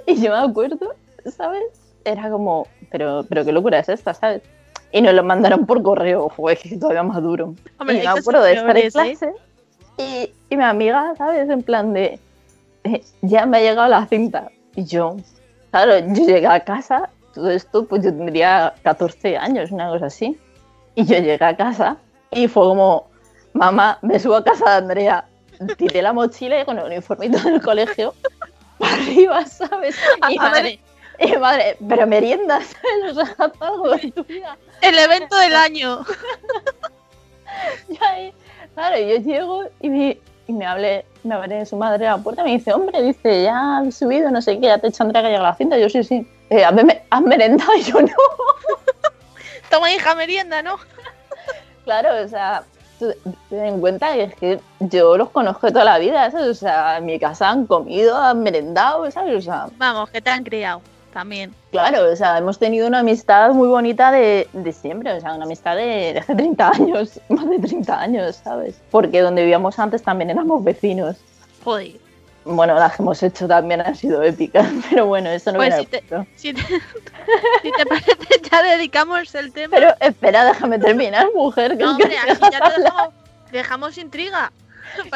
Y 0.04 0.20
yo 0.20 0.32
me 0.32 0.50
acuerdo, 0.50 0.96
¿sabes? 1.26 1.62
Era 2.04 2.28
como, 2.28 2.66
pero, 2.90 3.24
pero 3.28 3.44
qué 3.44 3.52
locura 3.52 3.78
es 3.78 3.88
esta, 3.88 4.14
¿sabes? 4.14 4.42
Y 4.90 5.00
nos 5.00 5.14
lo 5.14 5.22
mandaron 5.22 5.64
por 5.64 5.80
correo, 5.82 6.28
fue 6.28 6.56
que 6.56 6.76
todavía 6.76 7.04
más 7.04 7.22
duro. 7.22 7.54
Hombre, 7.78 7.96
y 7.96 8.00
me 8.00 8.06
acuerdo 8.08 8.42
de 8.42 8.52
estar 8.54 8.76
en 8.76 8.92
peores, 8.92 9.22
¿eh? 9.22 9.32
Y, 9.98 10.32
y 10.50 10.56
mi 10.56 10.64
amiga, 10.64 11.14
¿sabes? 11.16 11.48
En 11.48 11.62
plan 11.62 11.92
de, 11.92 12.18
eh, 12.84 13.02
ya 13.22 13.46
me 13.46 13.58
ha 13.58 13.60
llegado 13.60 13.88
la 13.88 14.06
cinta. 14.06 14.50
Y 14.76 14.84
yo, 14.84 15.16
claro, 15.70 15.98
yo 15.98 16.26
llegué 16.26 16.46
a 16.46 16.60
casa, 16.60 17.10
todo 17.34 17.50
esto, 17.50 17.86
pues 17.86 18.04
yo 18.04 18.10
tendría 18.10 18.74
14 18.82 19.36
años, 19.36 19.70
una 19.70 19.88
cosa 19.88 20.06
así. 20.06 20.38
Y 20.94 21.04
yo 21.04 21.18
llegué 21.18 21.44
a 21.44 21.56
casa 21.56 21.96
y 22.30 22.48
fue 22.48 22.64
como, 22.64 23.08
mamá, 23.52 23.98
me 24.02 24.18
subo 24.18 24.36
a 24.36 24.44
casa 24.44 24.70
de 24.70 24.76
Andrea. 24.76 25.24
Tiré 25.76 26.02
la 26.02 26.12
mochila 26.12 26.60
y 26.60 26.64
con 26.64 26.78
el 26.78 26.86
uniforme 26.86 27.26
y 27.26 27.30
todo 27.30 27.50
del 27.50 27.62
colegio 27.62 28.14
para 28.78 28.94
arriba, 28.94 29.46
¿sabes? 29.46 29.96
Y 30.30 30.36
madre, 30.36 30.80
y 31.20 31.36
madre, 31.36 31.76
pero 31.88 32.06
merienda, 32.06 32.60
¿sabes? 32.60 33.16
O 33.16 33.24
sea, 33.24 33.52
algo 33.60 33.94
en 33.94 34.12
tu 34.12 34.24
vida. 34.24 34.56
El 34.80 34.98
evento 34.98 35.36
del 35.36 35.54
año. 35.54 36.04
Yo 37.88 37.96
ahí, 38.04 38.32
claro, 38.74 38.98
yo 38.98 39.16
llego 39.16 39.62
y 39.80 39.88
me, 39.88 40.18
y 40.46 40.52
me 40.52 40.66
hablé, 40.66 41.04
me 41.22 41.34
abre 41.34 41.64
su 41.66 41.76
madre 41.76 42.06
a 42.06 42.16
la 42.16 42.22
puerta 42.22 42.42
y 42.42 42.44
me 42.44 42.50
dice, 42.52 42.72
hombre, 42.72 43.02
dice, 43.02 43.42
ya 43.44 43.78
has 43.78 43.94
subido, 43.94 44.30
no 44.30 44.42
sé 44.42 44.60
qué, 44.60 44.66
ya 44.66 44.78
te 44.78 44.92
Andrea 44.98 45.22
que 45.22 45.28
llega 45.28 45.42
la 45.42 45.54
cinta. 45.54 45.78
Yo 45.78 45.88
sí, 45.88 46.04
sí. 46.04 46.26
Eh, 46.50 46.64
¿has, 46.64 46.72
me- 46.74 47.02
has 47.10 47.22
merendado? 47.22 47.74
Y 47.76 47.82
yo 47.82 48.00
no. 48.00 48.08
Toma 49.70 49.92
hija 49.92 50.14
merienda, 50.14 50.62
¿no? 50.62 50.76
Claro, 51.84 52.08
o 52.24 52.28
sea, 52.28 52.62
tú- 52.98 53.12
ten 53.50 53.64
en 53.66 53.80
cuenta 53.80 54.14
que 54.14 54.22
es 54.22 54.34
que 54.36 54.60
yo 54.80 55.18
los 55.18 55.28
conozco 55.30 55.68
toda 55.68 55.84
la 55.84 55.98
vida, 55.98 56.30
¿sabes? 56.30 56.46
O 56.48 56.54
sea, 56.54 56.96
en 56.98 57.04
mi 57.06 57.18
casa 57.18 57.50
han 57.50 57.66
comido, 57.66 58.16
han 58.16 58.42
merendado, 58.42 59.10
¿sabes? 59.10 59.36
O 59.36 59.42
sea, 59.42 59.66
Vamos, 59.76 60.08
que 60.08 60.22
te 60.22 60.30
han 60.30 60.44
criado 60.44 60.80
también. 61.14 61.54
claro, 61.70 62.12
o 62.12 62.16
sea, 62.16 62.36
hemos 62.36 62.58
tenido 62.58 62.86
una 62.86 62.98
amistad 62.98 63.52
muy 63.52 63.68
bonita 63.68 64.10
de, 64.12 64.46
de 64.52 64.72
siempre, 64.72 65.12
o 65.14 65.20
sea, 65.20 65.32
una 65.32 65.44
amistad 65.46 65.76
de, 65.76 66.12
de 66.12 66.18
hace 66.18 66.34
30 66.34 66.68
años, 66.68 67.20
más 67.30 67.48
de 67.48 67.58
30 67.58 67.98
años, 68.00 68.36
¿sabes? 68.44 68.74
Porque 68.90 69.22
donde 69.22 69.42
vivíamos 69.42 69.78
antes 69.78 70.02
también 70.02 70.28
éramos 70.28 70.62
vecinos. 70.62 71.16
Joder. 71.64 71.92
Bueno, 72.44 72.74
las 72.74 72.94
que 72.96 73.02
hemos 73.02 73.22
hecho 73.22 73.48
también 73.48 73.80
han 73.80 73.96
sido 73.96 74.22
épicas, 74.22 74.68
pero 74.90 75.06
bueno, 75.06 75.30
eso 75.30 75.50
no 75.50 75.56
Pues 75.56 75.74
si 75.76 75.86
te-. 75.86 76.04
Si 76.36 76.52
te, 76.52 76.60
si 77.62 77.72
te 77.72 77.86
parece, 77.86 78.12
ya 78.50 78.62
dedicamos 78.62 79.34
el 79.34 79.50
tema. 79.52 79.74
Pero 79.74 79.94
espera, 80.00 80.44
déjame 80.44 80.78
terminar, 80.78 81.26
mujer. 81.34 81.78
Que 81.78 81.84
no, 81.84 81.92
hombre, 81.92 82.18
así 82.18 82.42
ya 82.52 82.70
te 82.70 82.82
dejamos, 82.82 83.14
dejamos 83.50 83.98
intriga. 83.98 84.52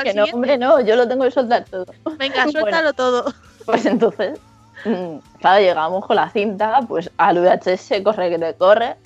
Que 0.03 0.15
no, 0.15 0.25
hombre, 0.33 0.57
no, 0.57 0.81
yo 0.81 0.97
lo 0.97 1.07
tengo 1.07 1.25
que 1.25 1.31
soltar 1.31 1.65
todo. 1.67 1.87
Venga, 2.17 2.45
Bueno. 2.45 2.53
suéltalo 2.53 2.93
todo. 2.95 3.35
Pues 3.67 3.85
entonces, 3.85 4.39
claro, 4.83 5.61
llegamos 5.61 6.07
con 6.07 6.17
la 6.17 6.31
cinta, 6.31 6.81
pues 6.87 7.11
al 7.17 7.39
VHS, 7.39 8.03
corre 8.03 8.31
que 8.31 8.39
te 8.39 8.55
corre, 8.55 8.97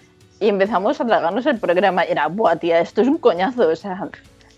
y 0.40 0.48
empezamos 0.48 1.00
a 1.00 1.06
tragarnos 1.06 1.46
el 1.46 1.58
programa. 1.58 2.02
Era, 2.02 2.26
buah, 2.26 2.56
tía, 2.56 2.80
esto 2.80 3.00
es 3.02 3.08
un 3.08 3.18
coñazo, 3.18 3.68
o 3.68 3.76
sea, 3.76 4.08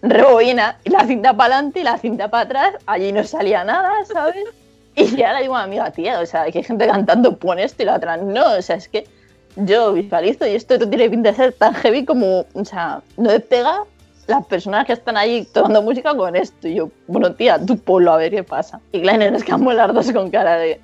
rebobina, 0.03 0.79
y 0.85 0.90
la 0.90 1.07
cinta 1.07 1.35
para 1.35 1.55
adelante 1.55 1.81
y 1.81 1.83
la 1.85 1.98
cinta 1.98 2.29
para 2.29 2.44
atrás, 2.44 2.74
allí 2.87 3.12
no 3.12 3.24
salía 3.24 3.64
nada, 3.64 3.92
¿sabes? 4.05 4.44
Y 4.96 5.16
ya 5.16 5.33
le 5.33 5.42
digo 5.42 5.57
a 5.57 5.66
mi 5.66 5.79
amiga, 5.79 5.90
tía, 5.90 6.20
o 6.20 6.27
sea, 6.27 6.50
que 6.50 6.59
hay 6.59 6.64
gente 6.64 6.87
cantando, 6.87 7.37
pon 7.37 7.59
esto 7.59 7.83
y 7.83 7.87
la 7.87 7.96
otra, 7.96 8.16
no, 8.16 8.55
o 8.57 8.62
sea, 8.62 8.77
es 8.77 8.88
que 8.88 9.07
yo 9.57 9.92
visualizo 9.92 10.46
y 10.46 10.55
esto 10.55 10.79
no 10.79 10.88
tiene 10.88 11.11
pinta 11.11 11.31
de 11.31 11.37
ser 11.37 11.53
tan 11.53 11.74
heavy 11.74 12.05
como, 12.05 12.44
o 12.55 12.64
sea, 12.64 13.00
no 13.16 13.31
despega 13.31 13.85
las 14.27 14.45
personas 14.47 14.87
que 14.87 14.93
están 14.93 15.17
ahí 15.17 15.47
tomando 15.53 15.83
música 15.83 16.15
con 16.15 16.35
esto. 16.37 16.69
Y 16.69 16.75
yo, 16.77 16.91
bueno, 17.07 17.35
tía, 17.35 17.59
tú 17.65 17.79
ponlo 17.79 18.13
a 18.13 18.17
ver 18.17 18.31
qué 18.31 18.43
pasa. 18.43 18.81
Y 18.93 19.01
nos 19.01 19.45
quedamos 19.45 19.75
las 19.75 19.93
dos 19.93 20.13
con 20.13 20.31
cara 20.31 20.57
de, 20.57 20.81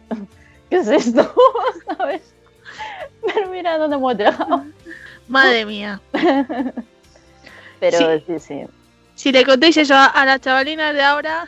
¿qué 0.69 0.77
es 0.77 0.89
esto? 0.89 1.33
¿Sabes? 1.97 2.35
Pero 3.25 3.51
mira 3.51 3.79
dónde 3.79 3.97
hemos 3.97 4.17
llegado. 4.17 4.65
Madre 5.29 5.65
mía. 5.67 6.01
Pero 7.81 7.99
Sí. 7.99 8.25
sí, 8.27 8.39
sí. 8.39 8.61
Si 9.15 9.33
le 9.33 9.45
contéis 9.45 9.77
eso 9.77 9.95
a, 9.95 10.07
a 10.07 10.25
las 10.25 10.41
chavalinas 10.41 10.95
de 10.95 11.03
ahora, 11.03 11.47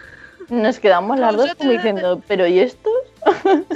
Nos 0.49 0.79
quedamos 0.79 1.19
las 1.19 1.37
dos 1.37 1.55
como 1.55 1.71
diciendo, 1.71 2.21
pero 2.29 2.47
¿y 2.47 2.59
esto? 2.59 2.91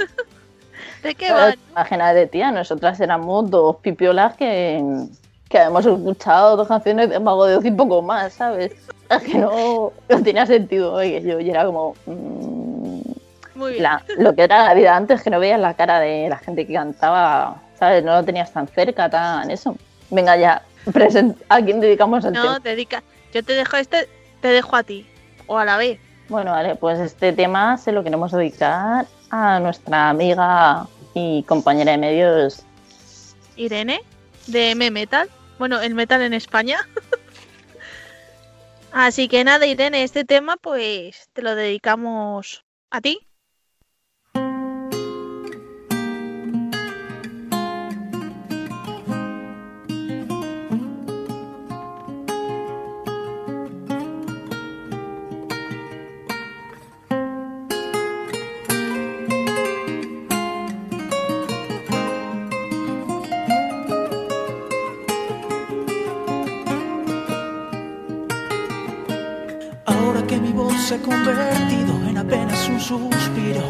¿de 1.03 1.15
qué 1.15 1.31
van? 1.31 1.55
Imagínate, 1.71 2.27
tía, 2.27 2.51
nosotras 2.51 2.99
éramos 2.99 3.49
dos 3.49 3.77
pipiolas 3.77 4.35
que, 4.35 4.83
que 5.49 5.57
habíamos 5.59 5.85
escuchado 5.85 6.57
dos 6.57 6.67
canciones 6.67 7.09
de 7.09 7.19
Mago 7.19 7.45
de 7.45 7.57
Oz 7.57 7.65
y 7.65 7.71
poco 7.71 8.01
más, 8.01 8.33
¿sabes? 8.33 8.71
Es 9.09 9.23
que 9.23 9.37
no, 9.37 9.93
no 10.09 10.21
tenía 10.23 10.45
sentido 10.45 10.91
oye, 10.93 11.21
yo 11.21 11.39
y 11.39 11.49
era 11.49 11.63
como... 11.65 11.95
mm, 12.05 13.01
Muy 13.55 13.71
bien. 13.71 13.83
la- 13.83 14.03
lo 14.17 14.35
que 14.35 14.43
era 14.43 14.65
la 14.65 14.73
vida 14.73 14.95
antes, 14.97 15.23
que 15.23 15.29
no 15.29 15.39
veías 15.39 15.59
la 15.61 15.75
cara 15.75 15.99
de 16.01 16.27
la 16.27 16.37
gente 16.37 16.67
que 16.67 16.73
cantaba, 16.73 17.61
¿sabes? 17.79 18.03
No 18.03 18.13
lo 18.15 18.23
tenías 18.25 18.51
tan 18.51 18.67
cerca, 18.67 19.09
tan 19.09 19.49
eso. 19.49 19.77
Venga 20.09 20.35
ya, 20.35 20.61
present- 20.87 21.37
¿a 21.47 21.61
quién 21.61 21.79
dedicamos 21.79 22.25
el 22.25 22.33
No, 22.33 22.41
tema? 22.41 22.59
dedica. 22.59 23.01
Yo 23.33 23.43
te 23.43 23.53
dejo 23.53 23.77
este, 23.77 24.09
te 24.41 24.49
dejo 24.49 24.75
a 24.75 24.83
ti. 24.83 25.07
O 25.47 25.57
a 25.57 25.63
la 25.63 25.77
vez. 25.77 25.99
Bueno, 26.27 26.51
vale, 26.51 26.75
pues 26.75 26.99
este 26.99 27.31
tema 27.31 27.77
se 27.77 27.93
lo 27.93 28.03
queremos 28.03 28.33
dedicar 28.33 29.05
a 29.29 29.59
nuestra 29.61 30.09
amiga 30.09 30.85
y 31.13 31.43
compañera 31.43 31.93
de 31.93 31.97
medios 31.97 32.63
Irene, 33.55 34.01
de 34.47 34.71
M 34.71 34.91
Metal. 34.91 35.29
Bueno, 35.57 35.81
el 35.81 35.95
metal 35.95 36.21
en 36.21 36.33
España. 36.33 36.87
Así 38.91 39.27
que 39.27 39.43
nada, 39.43 39.65
Irene, 39.65 40.03
este 40.03 40.23
tema 40.23 40.57
pues 40.57 41.29
te 41.33 41.41
lo 41.41 41.55
dedicamos 41.55 42.65
a 42.89 43.01
ti. 43.01 43.26
Se 70.87 70.95
ha 70.95 70.99
convertido 70.99 71.99
en 72.07 72.17
apenas 72.17 72.69
un 72.69 72.79
suspiro, 72.79 73.61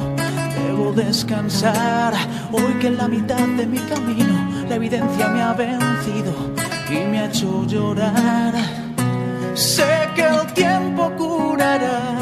debo 0.55 0.93
descansar. 0.93 2.13
Hoy 2.51 2.73
que 2.79 2.87
en 2.87 2.97
la 2.97 3.07
mitad 3.07 3.47
de 3.57 3.65
mi 3.65 3.79
camino 3.79 4.35
la 4.69 4.75
evidencia 4.75 5.27
me 5.29 5.41
ha 5.41 5.53
vencido 5.53 6.31
y 6.91 7.09
me 7.09 7.17
ha 7.17 7.25
hecho 7.25 7.65
llorar. 7.65 8.53
Sé 9.55 10.09
que 10.13 10.25
el 10.27 10.45
tiempo 10.53 11.11
curará, 11.17 12.19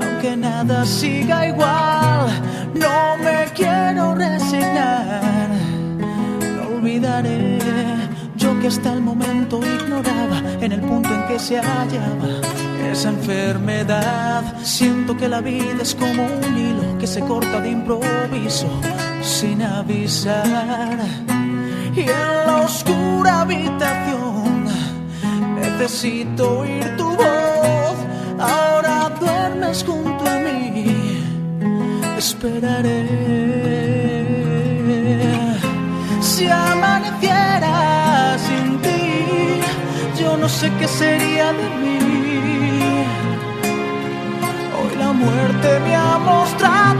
aunque 0.00 0.36
nada 0.36 0.86
siga 0.86 1.48
igual. 1.48 2.28
No 2.74 3.16
me 3.16 3.46
quiero 3.52 4.14
resignar, 4.14 5.50
no 6.54 6.76
olvidaré. 6.76 7.58
Yo 8.36 8.60
que 8.60 8.68
hasta 8.68 8.92
el 8.92 9.00
momento 9.00 9.58
ignoraba 9.58 10.38
en 10.60 10.70
el 10.70 10.80
punto 10.82 11.12
en 11.12 11.26
que 11.26 11.36
se 11.40 11.58
hallaba 11.58 12.61
esa 12.90 13.08
enfermedad. 13.10 14.42
Siento 14.62 15.16
que 15.16 15.28
la 15.28 15.40
vida 15.40 15.82
es 15.82 15.94
como 15.94 16.24
un 16.24 16.58
hilo 16.58 16.98
que 16.98 17.06
se 17.06 17.20
corta 17.20 17.60
de 17.60 17.70
improviso 17.70 18.68
sin 19.22 19.62
avisar. 19.62 20.98
Y 21.94 22.00
en 22.00 22.46
la 22.46 22.62
oscura 22.62 23.42
habitación 23.42 24.64
necesito 25.60 26.60
oír 26.60 26.96
tu 26.96 27.08
voz. 27.10 27.96
Ahora 28.38 29.10
duermes 29.20 29.84
junto 29.84 30.24
a 30.26 30.38
mí, 30.38 31.22
esperaré. 32.18 33.42
Si 36.20 36.48
amaneciera 36.48 38.36
sin 38.38 38.80
ti, 38.80 39.60
yo 40.20 40.36
no 40.36 40.48
sé 40.48 40.70
qué 40.78 40.88
sería 40.88 41.52
de 41.52 41.68
mí. 41.80 42.71
Muerte 45.24 45.80
me 45.80 45.94
ha 45.94 46.18
mostrado 46.18 46.91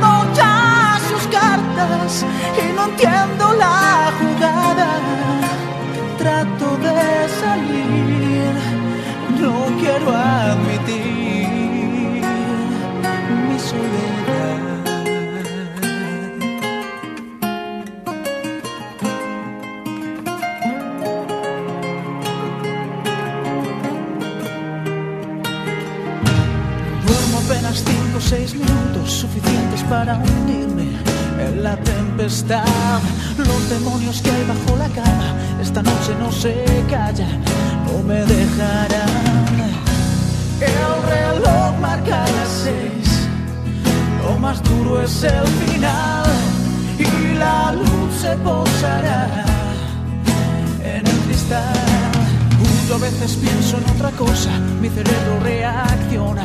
veces 53.23 53.37
pienso 53.37 53.79
en 53.79 53.85
otra 53.91 54.11
cosa, 54.13 54.51
mi 54.81 54.89
cerebro 54.89 55.39
reacciona, 55.43 56.45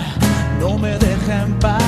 no 0.60 0.78
me 0.78 0.98
deja 0.98 1.44
en 1.44 1.54
paz 1.60 1.82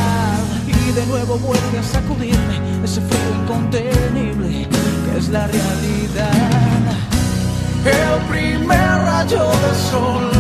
y 0.68 0.92
de 0.92 1.06
nuevo 1.06 1.38
vuelve 1.38 1.80
a 1.80 1.84
sacudirme 1.84 2.84
ese 2.84 3.02
frío 3.02 3.30
incontenible 3.42 4.68
que 5.06 5.18
es 5.18 5.30
la 5.30 5.46
realidad. 5.48 6.82
El 7.86 8.26
primer 8.30 8.80
rayo 8.80 9.46
del 9.64 9.76
sol 9.92 10.32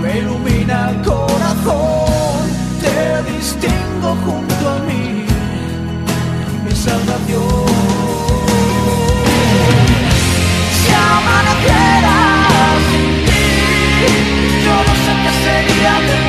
me 0.00 0.18
ilumina 0.18 0.90
el 0.90 1.02
corazón, 1.02 2.48
te 2.80 3.32
distingo 3.32 4.16
junto 4.24 4.68
a 4.70 4.78
mí, 4.88 5.26
mi 6.64 6.74
salvación. 6.74 7.66
Si 10.72 10.92
amaneciera 10.92 12.23
sé 15.68 15.74
qué 15.80 16.23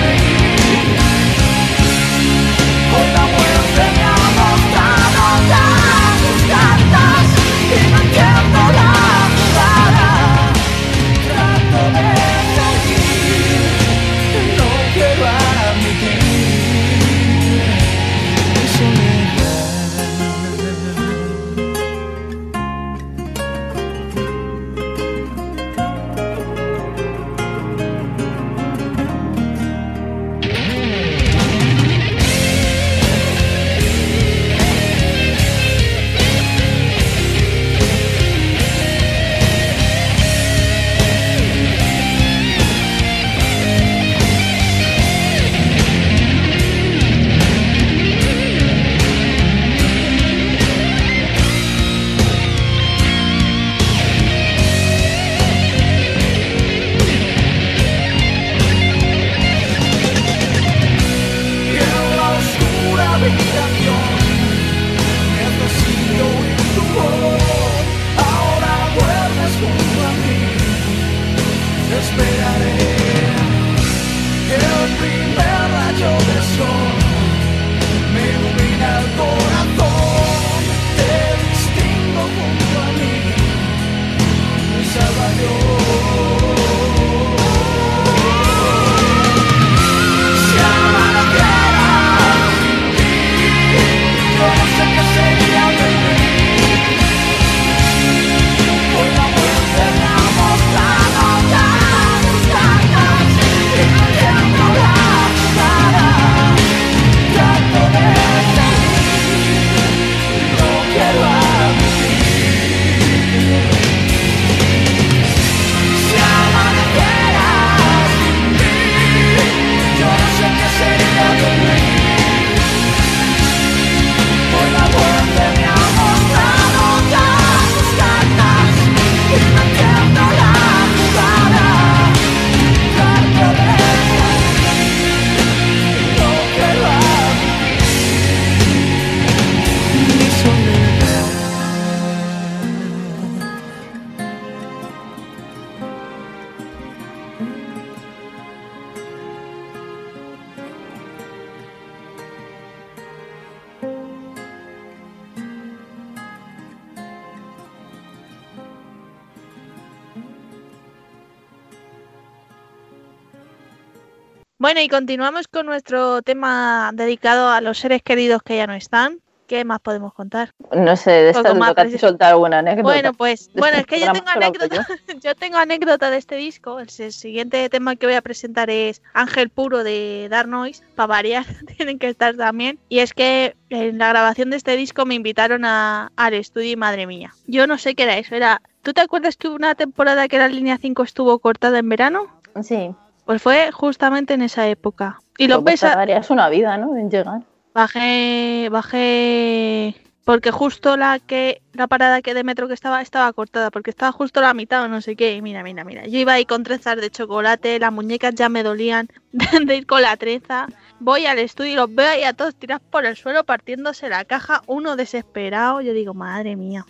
Bueno, 164.65 164.82
y 164.82 164.88
continuamos 164.88 165.47
con 165.47 165.67
nuestro 165.67 166.23
tema 166.23 166.89
dedicado 166.91 167.49
a 167.49 167.62
los 167.62 167.78
seres 167.78 168.01
queridos 168.01 168.41
que 168.41 168.58
ya 168.58 168.65
no 168.65 168.73
están. 168.73 169.19
¿Qué 169.45 169.63
más 169.63 169.80
podemos 169.80 170.12
contar? 170.15 170.54
No 170.75 170.95
sé, 170.95 171.12
de 171.12 171.30
esta 171.30 171.43
te 171.43 171.54
más 171.54 171.75
soltar 171.99 172.32
alguna 172.32 172.58
anécdota. 172.58 172.82
Bueno, 172.82 173.13
pues, 173.13 173.51
bueno, 173.54 173.78
este 173.78 173.95
es 173.97 174.01
que 174.01 174.08
yo 174.08 174.12
tengo 174.12 174.28
anécdota, 174.28 174.88
yo 175.21 175.36
tengo 175.36 175.58
anécdota 175.58 176.10
de 176.10 176.17
este 176.17 176.38
disco. 176.38 176.80
El 176.80 176.89
siguiente 176.89 177.69
tema 177.69 177.95
que 177.95 178.08
voy 178.08 178.15
a 178.15 178.23
presentar 178.23 178.71
es 178.71 179.04
Ángel 179.13 179.51
Puro 179.51 179.84
de 179.84 180.30
Dark 180.32 180.49
Noise. 180.49 180.82
Para 180.95 181.06
variar, 181.06 181.45
tienen 181.78 181.99
que 181.99 182.10
estar 182.10 182.36
también. 182.36 182.80
Y 182.89 183.01
es 183.01 183.13
que 183.13 183.56
en 183.69 183.99
la 183.99 184.10
grabación 184.10 184.49
de 184.49 184.58
este 184.58 184.75
disco 184.75 185.06
me 185.06 185.13
invitaron 185.13 185.63
a- 185.63 186.12
al 186.15 186.34
estudio 186.34 186.71
y 186.71 186.75
madre 186.75 187.06
mía. 187.06 187.36
Yo 187.45 187.67
no 187.67 187.78
sé 187.78 187.93
qué 187.93 188.01
era 188.01 188.17
eso. 188.17 188.34
Era, 188.34 188.63
¿Tú 188.82 188.93
te 188.93 189.01
acuerdas 189.01 189.38
que 189.38 189.47
hubo 189.47 189.58
una 189.58 189.75
temporada 189.75 190.28
que 190.28 190.39
la 190.39 190.47
línea 190.47 190.80
5 190.80 191.04
estuvo 191.04 191.38
cortada 191.38 191.78
en 191.78 191.88
verano? 191.88 192.41
Sí. 192.63 192.95
Pues 193.25 193.41
fue 193.41 193.71
justamente 193.71 194.33
en 194.33 194.41
esa 194.41 194.67
época. 194.67 195.19
Y 195.38 195.47
Pues 195.47 195.63
ves 195.63 195.79
tardarías 195.81 196.29
una 196.29 196.49
vida, 196.49 196.77
¿no? 196.77 196.95
En 196.95 197.09
llegar. 197.09 197.41
Bajé, 197.73 198.69
bajé, 198.71 199.95
porque 200.25 200.49
justo 200.49 200.97
la 200.97 201.19
que 201.19 201.61
la 201.73 201.88
parada 201.88 202.21
que 202.21 202.33
de 202.33 202.43
metro 202.43 202.67
que 202.67 202.73
estaba 202.73 203.01
estaba 203.01 203.31
cortada, 203.33 203.69
porque 203.69 203.91
estaba 203.91 204.11
justo 204.11 204.41
la 204.41 204.53
mitad 204.53 204.83
o 204.83 204.88
no 204.88 204.99
sé 204.99 205.15
qué. 205.15 205.35
Y 205.35 205.41
mira, 205.41 205.61
mira, 205.61 205.83
mira. 205.83 206.07
Yo 206.07 206.17
iba 206.17 206.33
ahí 206.33 206.45
con 206.45 206.63
trenzas 206.63 206.97
de 206.97 207.11
chocolate, 207.11 207.79
las 207.79 207.93
muñecas 207.93 208.33
ya 208.33 208.49
me 208.49 208.63
dolían 208.63 209.07
de 209.31 209.75
ir 209.75 209.85
con 209.85 210.01
la 210.01 210.17
trenza. 210.17 210.67
Voy 210.99 211.27
al 211.27 211.38
estudio 211.38 211.73
y 211.73 211.75
los 211.75 211.93
veo 211.93 212.09
ahí 212.09 212.23
a 212.23 212.33
todos 212.33 212.55
tirados 212.55 212.81
por 212.89 213.05
el 213.05 213.15
suelo 213.15 213.43
partiéndose 213.43 214.09
la 214.09 214.25
caja, 214.25 214.63
uno 214.65 214.95
desesperado. 214.95 215.81
Yo 215.81 215.93
digo, 215.93 216.13
madre 216.13 216.55
mía. 216.55 216.85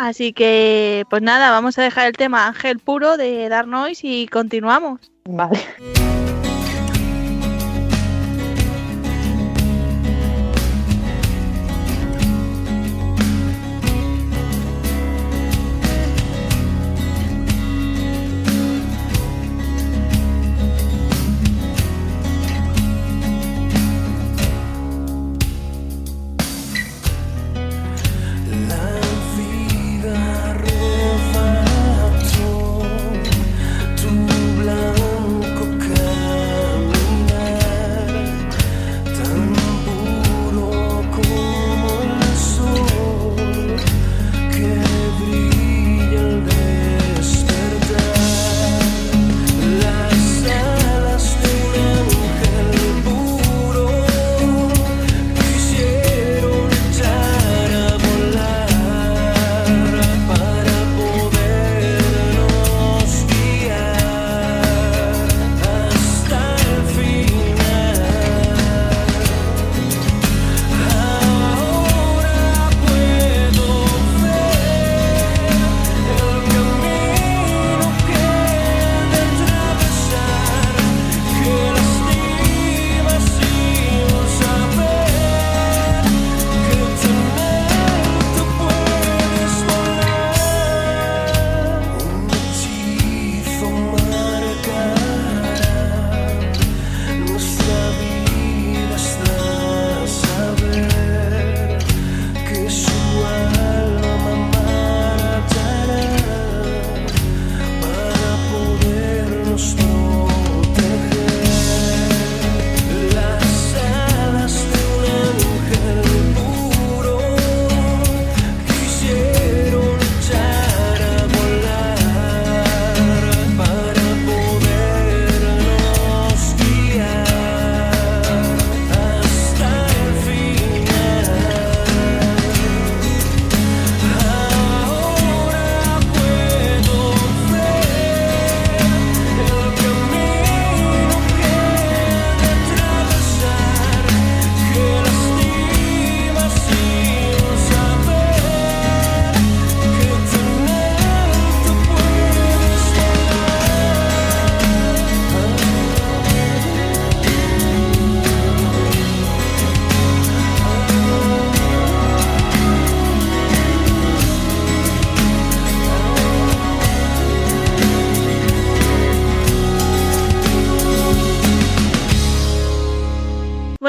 Así 0.00 0.32
que, 0.32 1.04
pues 1.10 1.20
nada, 1.20 1.50
vamos 1.50 1.78
a 1.78 1.82
dejar 1.82 2.06
el 2.06 2.14
tema 2.14 2.46
Ángel 2.46 2.78
Puro 2.78 3.18
de 3.18 3.50
Dark 3.50 3.68
Noise 3.68 4.06
y 4.06 4.28
continuamos. 4.28 5.12
Vale. 5.26 5.60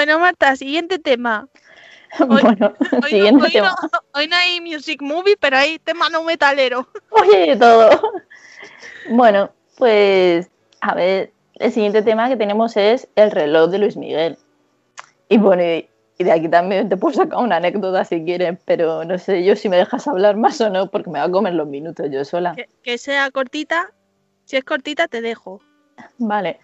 Bueno, 0.04 0.18
Marta, 0.18 0.56
siguiente 0.56 0.98
tema. 0.98 1.48
Hoy- 2.20 2.42
Bueno, 2.42 2.74
Hoy, 2.92 3.00
no, 3.02 3.08
siguiente 3.08 3.46
hoy 3.46 3.52
tema. 3.52 3.76
no- 3.94 4.00
hoy 4.20 4.28
no 4.28 4.36
hay 4.36 4.60
music 4.60 5.00
movie, 5.00 5.38
pero 5.40 5.58
hay 5.58 5.78
tema 5.78 6.10
no 6.10 6.24
metalero. 6.24 6.88
Oye, 7.12 7.56
todo. 7.56 7.88
Bueno, 9.10 9.52
pues 9.78 10.50
a 10.80 10.96
ver, 10.96 11.32
el 11.54 11.72
siguiente 11.72 12.02
tema 12.02 12.30
que 12.30 12.36
tenemos 12.36 12.76
es 12.78 13.08
el 13.16 13.30
reloj 13.30 13.70
de 13.70 13.78
Luis 13.78 13.96
Miguel. 13.96 14.40
Y 15.30 15.38
bueno, 15.38 15.62
y, 15.62 15.88
y 16.18 16.24
de 16.24 16.32
aquí 16.32 16.50
también 16.50 16.90
te 16.90 16.98
puedo 16.98 17.14
sacar 17.14 17.38
una 17.38 17.58
anécdota 17.58 18.04
si 18.04 18.26
quieres, 18.26 18.58
pero 18.66 19.06
no 19.06 19.20
sé 19.20 19.44
yo 19.44 19.56
si 19.56 19.70
me 19.70 19.78
dejas 19.78 20.08
hablar 20.08 20.36
más 20.36 20.60
o 20.62 20.72
no, 20.72 20.88
porque 20.90 21.12
me 21.12 21.20
va 21.20 21.26
a 21.26 21.32
comer 21.32 21.54
los 21.54 21.68
minutos 21.68 22.08
yo 22.10 22.26
sola. 22.26 22.56
Que, 22.56 22.68
que 22.82 22.98
sea 22.98 23.30
cortita. 23.30 23.92
Si 24.46 24.58
es 24.58 24.64
cortita, 24.64 25.08
te 25.08 25.22
dejo. 25.22 25.62
Vale, 26.18 26.60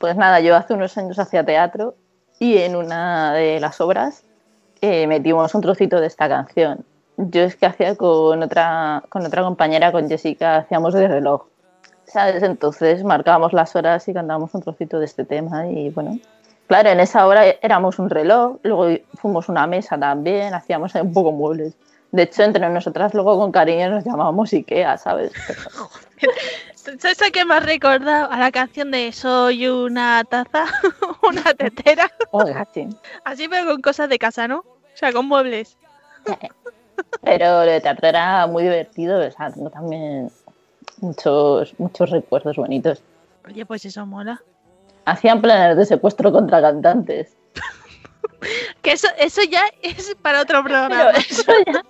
pues 0.00 0.16
nada, 0.16 0.40
yo 0.40 0.56
hace 0.56 0.72
unos 0.72 0.96
años 0.96 1.18
hacía 1.18 1.44
teatro 1.44 1.94
y 2.38 2.58
en 2.58 2.76
una 2.76 3.32
de 3.34 3.60
las 3.60 3.80
obras 3.80 4.22
eh, 4.80 5.06
metimos 5.06 5.54
un 5.54 5.60
trocito 5.60 6.00
de 6.00 6.06
esta 6.06 6.28
canción. 6.28 6.84
Yo 7.16 7.42
es 7.42 7.56
que 7.56 7.66
hacía 7.66 7.96
con 7.96 8.42
otra, 8.42 9.02
con 9.08 9.26
otra 9.26 9.42
compañera, 9.42 9.90
con 9.90 10.08
Jessica, 10.08 10.58
hacíamos 10.58 10.94
de 10.94 11.08
reloj. 11.08 11.46
¿Sabes? 12.04 12.42
Entonces 12.42 13.04
marcábamos 13.04 13.52
las 13.52 13.74
horas 13.76 14.08
y 14.08 14.14
cantábamos 14.14 14.54
un 14.54 14.62
trocito 14.62 14.98
de 14.98 15.04
este 15.04 15.24
tema 15.24 15.66
y 15.66 15.90
bueno. 15.90 16.18
Claro, 16.68 16.90
en 16.90 17.00
esa 17.00 17.26
hora 17.26 17.44
éramos 17.62 17.98
un 17.98 18.10
reloj, 18.10 18.58
luego 18.62 18.88
fuimos 19.14 19.48
una 19.48 19.66
mesa 19.66 19.98
también, 19.98 20.52
hacíamos 20.52 20.94
un 20.94 21.12
poco 21.14 21.32
muebles. 21.32 21.74
De 22.12 22.22
hecho, 22.22 22.42
entre 22.42 22.68
nosotras 22.68 23.14
luego 23.14 23.38
con 23.38 23.52
cariño 23.52 23.90
nos 23.90 24.04
llamábamos 24.04 24.52
Ikea, 24.52 24.98
¿sabes? 24.98 25.32
¿Sabes 26.98 27.20
a 27.22 27.30
qué 27.30 27.44
me 27.44 27.54
has 27.54 27.64
recordado? 27.64 28.30
A 28.30 28.38
la 28.38 28.50
canción 28.50 28.90
de 28.90 29.12
Soy 29.12 29.66
una 29.68 30.24
taza, 30.24 30.64
una 31.22 31.54
tetera. 31.54 32.10
Así, 33.24 33.48
pero 33.48 33.66
con 33.70 33.82
cosas 33.82 34.08
de 34.08 34.18
casa, 34.18 34.48
¿no? 34.48 34.58
O 34.58 34.96
sea, 34.96 35.12
con 35.12 35.26
muebles. 35.26 35.76
Pero 37.22 37.64
lo 37.64 37.70
de 37.70 37.80
teatro 37.80 38.08
era 38.08 38.46
muy 38.46 38.62
divertido, 38.64 39.24
o 39.26 39.30
sea, 39.30 39.50
tengo 39.50 39.70
también 39.70 40.30
muchos, 41.00 41.74
muchos 41.78 42.10
recuerdos 42.10 42.56
bonitos. 42.56 43.02
Oye, 43.46 43.64
pues 43.64 43.84
eso 43.84 44.04
mola. 44.04 44.42
hacían 45.04 45.40
planes 45.40 45.76
de 45.76 45.86
secuestro 45.86 46.32
contra 46.32 46.60
cantantes. 46.60 47.34
Que 48.82 48.92
eso, 48.92 49.08
eso 49.18 49.42
ya 49.42 49.62
es 49.82 50.14
para 50.22 50.42
otro 50.42 50.62
Pero 50.62 50.78
programa. 50.86 51.10
eso 51.10 51.52
ya. 51.66 51.82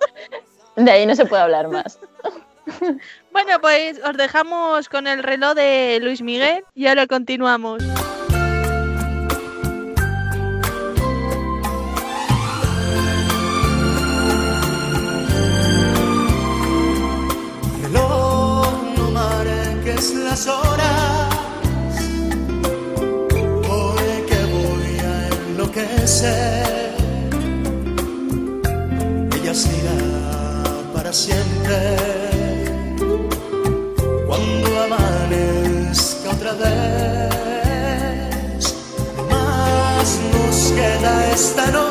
De 0.83 0.89
ahí 0.91 1.05
no 1.05 1.15
se 1.15 1.25
puede 1.25 1.43
hablar 1.43 1.67
más. 1.67 1.99
Bueno, 3.31 3.61
pues 3.61 3.99
os 4.03 4.17
dejamos 4.17 4.89
con 4.89 5.05
el 5.05 5.21
reloj 5.21 5.53
de 5.53 5.99
Luis 6.01 6.21
Miguel 6.21 6.63
y 6.73 6.87
ahora 6.87 7.05
continuamos. 7.05 7.83
reloj 17.83 18.83
no 18.97 19.11
las 20.25 20.47
horas 20.47 21.35
porque 23.67 24.37
voy 24.55 24.99
a 25.05 25.27
enloquecer 25.27 26.95
ella 29.35 29.53
será 29.53 30.93
para 30.93 31.13
siempre 31.13 32.38
más 39.29 40.19
nos 40.33 40.71
queda 40.71 41.31
esta 41.33 41.65
noche 41.71 41.88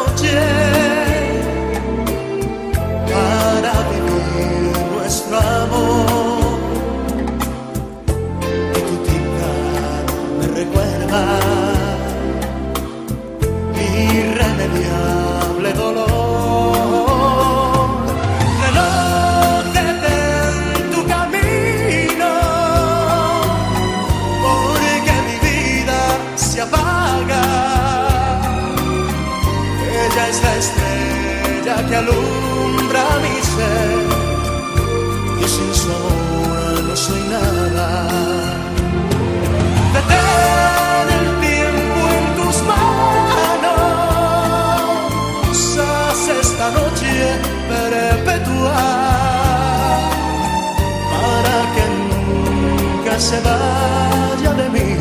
se 53.20 53.40
vaya 53.40 54.54
de 54.54 54.70
mí, 54.70 54.96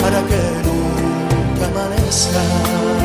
para 0.00 0.20
que 0.28 0.42
nunca 0.64 1.66
amanezca. 1.66 2.97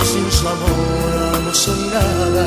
Y 0.00 0.04
sin 0.04 0.30
su 0.30 0.48
amor 0.48 1.40
no 1.44 1.54
soy 1.54 1.80
nada. 1.92 2.46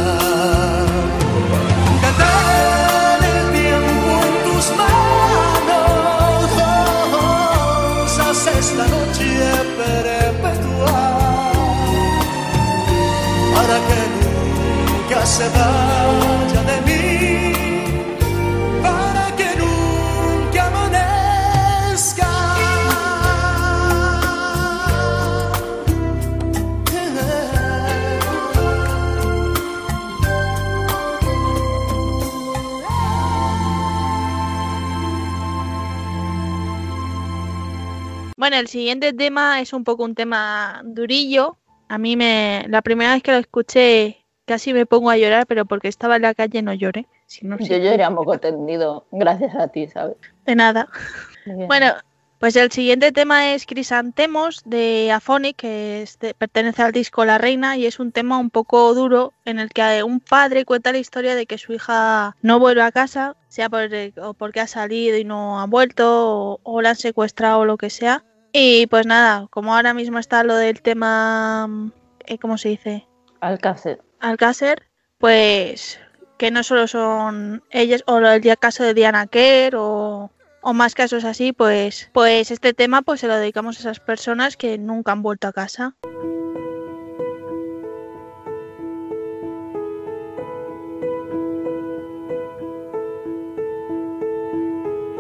Detén 2.04 3.22
el 3.34 3.44
tiempo 3.58 4.10
en 4.28 4.36
tus 4.46 4.66
manos. 4.82 6.50
Haz 8.20 8.42
esta 8.48 8.86
noche 8.88 9.30
perpetua. 9.78 11.00
Para 13.56 13.78
que 13.88 14.00
nunca 14.22 15.20
se 15.26 15.46
vaya 15.50 16.37
Bueno, 38.48 38.62
el 38.62 38.68
siguiente 38.70 39.12
tema 39.12 39.60
es 39.60 39.74
un 39.74 39.84
poco 39.84 40.06
un 40.06 40.16
tema 40.16 40.82
durillo. 40.86 41.58
A 41.90 41.98
mí 41.98 42.16
me, 42.16 42.64
la 42.70 42.82
primera 42.82 43.12
vez 43.14 43.22
que 43.22 43.34
lo 43.34 43.40
escuché 43.40 44.24
casi 44.46 44.72
me 44.72 44.86
pongo 44.86 45.10
a 45.10 45.18
llorar, 45.18 45.46
pero 45.48 45.66
porque 45.66 45.90
estaba 45.90 46.16
en 46.16 46.22
la 46.22 46.34
calle 46.34 46.62
no 46.62 46.74
lloré. 46.74 47.08
Si 47.26 47.46
no. 47.46 47.58
Yo 47.60 47.76
lloré 47.78 48.02
a 48.06 48.10
moco 48.10 48.38
tendido, 48.38 49.06
gracias 49.12 49.54
a 49.54 49.68
ti, 49.68 49.88
¿sabes? 49.90 50.16
de 50.46 50.56
nada. 50.56 50.88
Bueno, 51.68 51.88
pues 52.40 52.56
el 52.56 52.72
siguiente 52.72 53.12
tema 53.12 53.52
es 53.54 53.66
Crisantemos 53.66 54.62
de 54.64 55.12
Afonic, 55.12 55.58
que 55.58 56.04
es 56.04 56.18
de- 56.20 56.34
pertenece 56.34 56.84
al 56.84 56.94
disco 56.94 57.26
La 57.26 57.38
Reina 57.38 57.76
y 57.76 57.86
es 57.86 58.00
un 58.00 58.14
tema 58.14 58.38
un 58.38 58.50
poco 58.50 58.94
duro 58.94 59.34
en 59.44 59.60
el 59.60 59.72
que 59.72 60.04
un 60.04 60.22
padre 60.22 60.64
cuenta 60.64 60.94
la 60.94 61.00
historia 61.00 61.36
de 61.36 61.46
que 61.48 61.58
su 61.58 61.74
hija 61.74 62.34
no 62.42 62.60
vuelve 62.60 62.82
a 62.84 62.94
casa, 62.94 63.36
sea 63.50 63.68
por, 63.68 63.90
o 64.22 64.34
porque 64.36 64.62
ha 64.62 64.68
salido 64.68 65.18
y 65.18 65.26
no 65.26 65.60
ha 65.60 65.66
vuelto 65.66 66.54
o, 66.54 66.60
o 66.64 66.82
la 66.82 66.92
han 66.92 66.96
secuestrado 66.96 67.60
o 67.60 67.66
lo 67.66 67.76
que 67.76 67.90
sea. 67.90 68.24
Y 68.60 68.88
pues 68.88 69.06
nada, 69.06 69.46
como 69.52 69.76
ahora 69.76 69.94
mismo 69.94 70.18
está 70.18 70.44
lo 70.44 70.56
del 70.56 70.82
tema, 70.82 71.70
eh, 72.26 72.40
¿cómo 72.40 72.58
se 72.58 72.70
dice? 72.70 73.08
Alcácer. 73.40 74.02
Alcácer, 74.20 74.82
pues 75.20 76.00
que 76.40 76.50
no 76.50 76.64
solo 76.64 76.88
son 76.88 77.64
ellas 77.70 78.04
o 78.08 78.18
el 78.18 78.58
caso 78.58 78.84
de 78.84 78.96
Diana 78.96 79.28
Kerr 79.28 79.76
o, 79.76 80.32
o 80.64 80.74
más 80.74 80.96
casos 80.96 81.24
así, 81.24 81.54
pues, 81.54 82.10
pues 82.14 82.50
este 82.50 82.74
tema 82.74 83.04
pues 83.04 83.20
se 83.20 83.28
lo 83.28 83.36
dedicamos 83.36 83.78
a 83.78 83.82
esas 83.82 84.00
personas 84.00 84.58
que 84.58 84.80
nunca 84.80 85.12
han 85.12 85.22
vuelto 85.22 85.48
a 85.48 85.54
casa. 85.54 85.96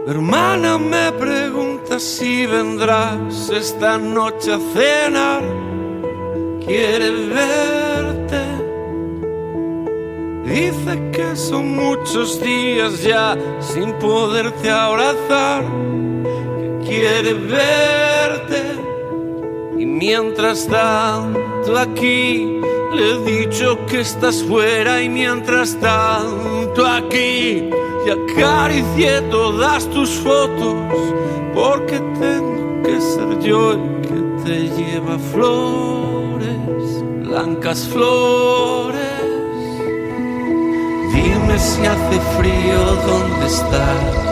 Hermana 0.09 0.77
me 0.77 1.11
pregunta 1.11 1.99
si 1.99 2.45
vendrás 2.45 3.49
esta 3.49 3.97
noche 3.97 4.53
a 4.53 4.59
cenar. 4.73 5.43
Quiere 6.65 7.11
verte. 7.35 8.41
Dice 10.45 11.11
que 11.11 11.35
son 11.35 11.75
muchos 11.75 12.39
días 12.41 13.03
ya 13.03 13.37
sin 13.59 13.91
poderte 13.99 14.71
abrazar. 14.71 15.65
Que 16.57 16.87
quiere 16.87 17.33
verte. 17.33 18.76
Y 19.79 19.85
mientras 19.85 20.67
tanto 20.67 21.77
aquí 21.77 22.59
le 22.93 23.11
he 23.11 23.41
dicho 23.41 23.77
que 23.85 23.99
estás 23.99 24.43
fuera 24.43 25.01
y 25.01 25.09
mientras 25.09 25.79
tanto 25.79 26.85
aquí 26.85 27.69
y 28.05 28.09
acaricié 28.09 29.21
todas 29.29 29.87
tus 29.89 30.09
fotos 30.19 30.75
porque 31.53 31.99
tengo 32.19 32.81
que 32.83 33.01
ser 33.01 33.39
yo 33.39 33.73
el 33.73 34.01
que 34.01 34.43
te 34.43 34.59
lleva 34.69 35.19
flores, 35.31 37.03
blancas 37.23 37.87
flores. 37.87 38.97
Dime 41.13 41.59
si 41.59 41.85
hace 41.85 42.19
frío, 42.37 42.79
¿dónde 43.05 43.45
estás? 43.45 44.27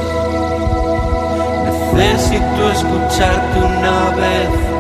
Necesito 1.94 2.72
escucharte 2.72 3.60
una 3.60 4.16
vez. 4.16 4.75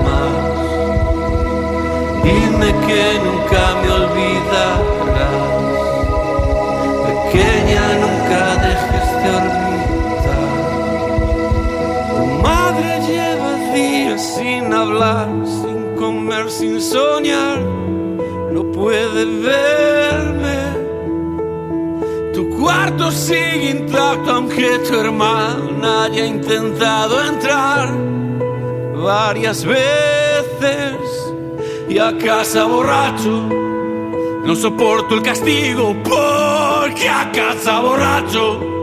Dime 2.25 2.69
que 2.87 3.03
nunca 3.25 3.63
me 3.81 3.87
olvidarás. 3.99 4.81
Pequeña, 7.05 7.83
nunca 8.03 8.39
dejes 8.65 9.09
de 9.21 9.29
olvidar. 9.41 10.45
Tu 12.09 12.23
madre 12.47 12.89
lleva 13.07 13.51
días 13.75 14.21
sin 14.35 14.73
hablar, 14.73 15.27
sin 15.45 15.79
comer, 15.99 16.45
sin 16.49 16.81
soñar. 16.81 17.59
No 18.55 18.61
puede 18.71 19.25
verme. 19.49 20.59
Tu 22.33 22.49
cuarto 22.57 23.11
sigue 23.11 23.69
intacto 23.69 24.31
aunque 24.31 24.79
tu 24.79 24.99
hermana 24.99 26.05
haya 26.05 26.25
intentado 26.25 27.23
entrar 27.23 27.93
varias 28.95 29.63
veces 29.63 30.14
y 31.89 31.99
a 31.99 32.17
casa 32.17 32.65
borracho. 32.65 33.49
No 34.45 34.55
soporto 34.55 35.15
el 35.15 35.21
castigo 35.21 35.95
porque 36.03 37.09
a 37.09 37.31
casa 37.31 37.79
borracho 37.79 38.75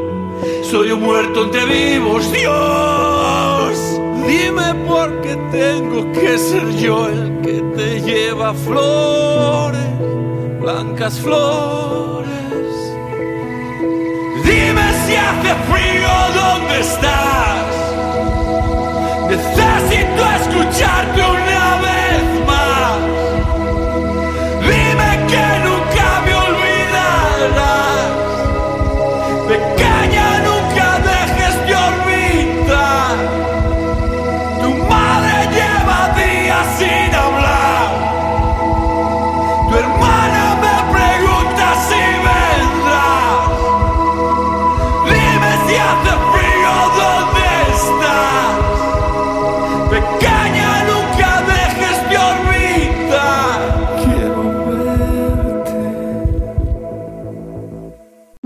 soy 0.71 0.91
un 0.91 1.03
muerto 1.03 1.45
entre 1.45 1.65
vivos. 1.67 2.33
Dios, 2.33 4.01
dime 4.27 4.75
por 4.87 5.21
qué 5.21 5.37
tengo 5.51 6.11
que 6.13 6.39
ser 6.39 6.69
yo 6.77 7.09
el 7.09 7.41
que 7.43 7.61
te 7.77 8.01
lleva 8.01 8.55
flores, 8.55 9.87
blancas 10.61 11.21
flores. 11.21 12.27
Dime 14.45 14.83
si 15.05 15.15
hace 15.15 15.55
frío, 15.71 16.13
¿dónde 16.35 16.81
estás? 16.81 17.67
Necesito 19.29 20.23
escucharte 20.41 21.21
una 21.21 21.52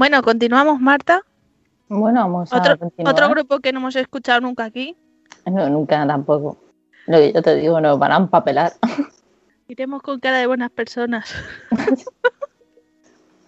Bueno, 0.08 0.22
continuamos, 0.22 0.80
Marta. 0.80 1.20
Bueno, 1.88 2.20
vamos 2.20 2.52
a 2.52 2.58
Otro, 2.58 2.78
continuar. 2.78 3.12
otro 3.12 3.28
grupo 3.28 3.58
que 3.58 3.72
no 3.72 3.80
hemos 3.80 3.96
escuchado 3.96 4.40
nunca 4.40 4.62
aquí. 4.62 4.96
No, 5.46 5.68
nunca 5.68 6.06
tampoco. 6.06 6.58
Lo 7.06 7.18
que 7.18 7.32
yo 7.32 7.42
te 7.42 7.56
digo, 7.56 7.80
nos 7.80 7.98
van 7.98 8.12
a 8.12 8.16
empapelar. 8.18 8.74
Iremos 9.68 10.02
con 10.02 10.20
cara 10.20 10.38
de 10.38 10.46
buenas 10.46 10.70
personas. 10.70 11.34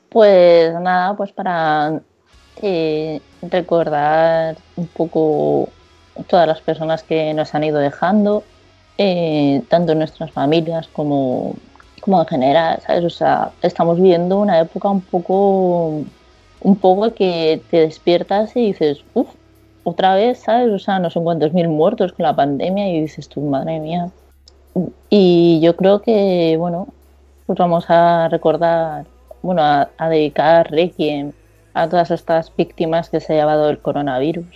Pues 0.08 0.72
nada, 0.80 1.16
pues 1.16 1.30
para 1.32 2.00
eh, 2.62 3.20
recordar 3.42 4.56
un 4.74 4.86
poco 4.88 5.68
todas 6.26 6.48
las 6.48 6.60
personas 6.60 7.04
que 7.04 7.34
nos 7.34 7.54
han 7.54 7.62
ido 7.62 7.78
dejando, 7.78 8.42
eh, 8.96 9.62
tanto 9.68 9.92
en 9.92 9.98
nuestras 9.98 10.32
familias 10.32 10.88
como, 10.88 11.54
como 12.00 12.20
en 12.22 12.26
general, 12.26 12.80
¿sabes? 12.84 13.04
O 13.04 13.10
sea, 13.10 13.52
estamos 13.62 13.96
viviendo 13.98 14.40
una 14.40 14.58
época 14.58 14.88
un 14.88 15.02
poco, 15.02 16.04
un 16.60 16.76
poco 16.76 17.14
que 17.14 17.62
te 17.70 17.78
despiertas 17.78 18.56
y 18.56 18.66
dices, 18.68 19.04
uff, 19.14 19.28
otra 19.84 20.14
vez, 20.14 20.38
¿sabes? 20.40 20.70
O 20.72 20.78
sea, 20.78 20.98
no 20.98 21.10
sé 21.10 21.20
cuántos 21.20 21.52
mil 21.52 21.68
muertos 21.68 22.12
con 22.12 22.24
la 22.24 22.36
pandemia 22.36 22.88
y 22.88 23.00
dices 23.02 23.28
tú, 23.28 23.40
madre 23.40 23.80
mía. 23.80 24.10
Y 25.10 25.60
yo 25.62 25.76
creo 25.76 26.02
que, 26.02 26.56
bueno, 26.58 26.88
pues 27.46 27.58
vamos 27.58 27.84
a 27.88 28.28
recordar, 28.28 29.06
bueno, 29.42 29.62
a, 29.62 29.88
a 29.96 30.08
dedicar 30.08 30.70
Requiem 30.70 31.32
a 31.74 31.88
todas 31.88 32.10
estas 32.10 32.54
víctimas 32.56 33.08
que 33.08 33.20
se 33.20 33.32
ha 33.32 33.36
llevado 33.36 33.70
el 33.70 33.78
coronavirus. 33.78 34.46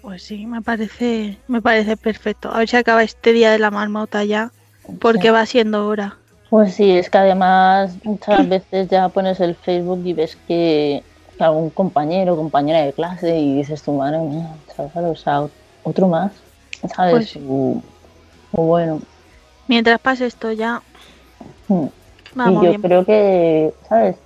Pues 0.00 0.22
sí, 0.22 0.46
me 0.46 0.62
parece, 0.62 1.38
me 1.48 1.60
parece 1.60 1.96
perfecto. 1.96 2.50
A 2.52 2.58
ver 2.58 2.68
si 2.68 2.76
acaba 2.76 3.02
este 3.02 3.32
día 3.32 3.50
de 3.50 3.58
la 3.58 3.70
marmota 3.70 4.24
ya, 4.24 4.52
porque 5.00 5.28
Sí. 5.28 5.30
va 5.30 5.44
siendo 5.44 5.86
hora. 5.86 6.16
Pues 6.50 6.74
sí, 6.74 6.90
es 6.92 7.10
que 7.10 7.18
además 7.18 7.98
muchas 8.04 8.48
veces 8.48 8.88
ya 8.88 9.08
pones 9.10 9.38
el 9.40 9.54
Facebook 9.54 10.00
y 10.04 10.14
ves 10.14 10.36
que, 10.46 11.02
algún 11.40 11.70
compañero 11.70 12.36
compañera 12.36 12.82
de 12.82 12.92
clase 12.92 13.38
y 13.38 13.56
dices 13.56 13.82
tu 13.82 13.92
madre 13.94 14.18
mía, 14.18 14.48
¿sabes? 14.76 14.92
O 14.96 15.14
sea, 15.16 15.48
otro 15.82 16.08
más, 16.08 16.32
¿sabes? 16.94 17.12
Pues. 17.12 17.36
O- 17.36 17.82
o 18.52 18.62
bueno, 18.66 19.00
Mientras 19.68 20.00
pase 20.00 20.26
esto 20.26 20.50
ya, 20.52 20.82
mm. 21.68 21.86
vamos 22.34 22.62
y 22.62 22.66
yo 22.66 22.70
bien. 22.70 22.82
creo 22.82 23.04
que, 23.04 23.74
¿sabes? 23.88 24.16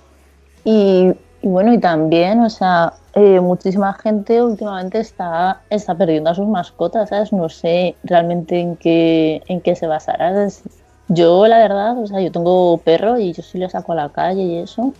Y, 0.65 1.11
y 1.41 1.47
bueno, 1.47 1.73
y 1.73 1.79
también, 1.79 2.41
o 2.41 2.49
sea, 2.49 2.93
eh, 3.13 3.39
muchísima 3.41 3.93
gente 3.95 4.41
últimamente 4.43 4.99
está, 4.99 5.65
está 5.69 5.97
perdiendo 5.97 6.29
a 6.31 6.35
sus 6.35 6.47
mascotas, 6.47 7.09
¿sabes? 7.09 7.33
No 7.33 7.49
sé 7.49 7.99
realmente 8.03 8.59
en 8.59 8.77
qué, 8.77 9.43
en 9.47 9.61
qué 9.61 9.75
se 9.75 9.87
basará. 9.87 10.33
¿sabes? 10.33 10.63
Yo, 11.07 11.47
la 11.47 11.59
verdad, 11.59 11.97
o 11.99 12.07
sea, 12.07 12.21
yo 12.21 12.31
tengo 12.31 12.83
perro 12.83 13.19
y 13.19 13.33
yo 13.33 13.43
sí 13.43 13.57
le 13.59 13.69
saco 13.69 13.93
a 13.93 13.95
la 13.95 14.11
calle 14.11 14.43
y 14.43 14.59
eso. 14.59 14.95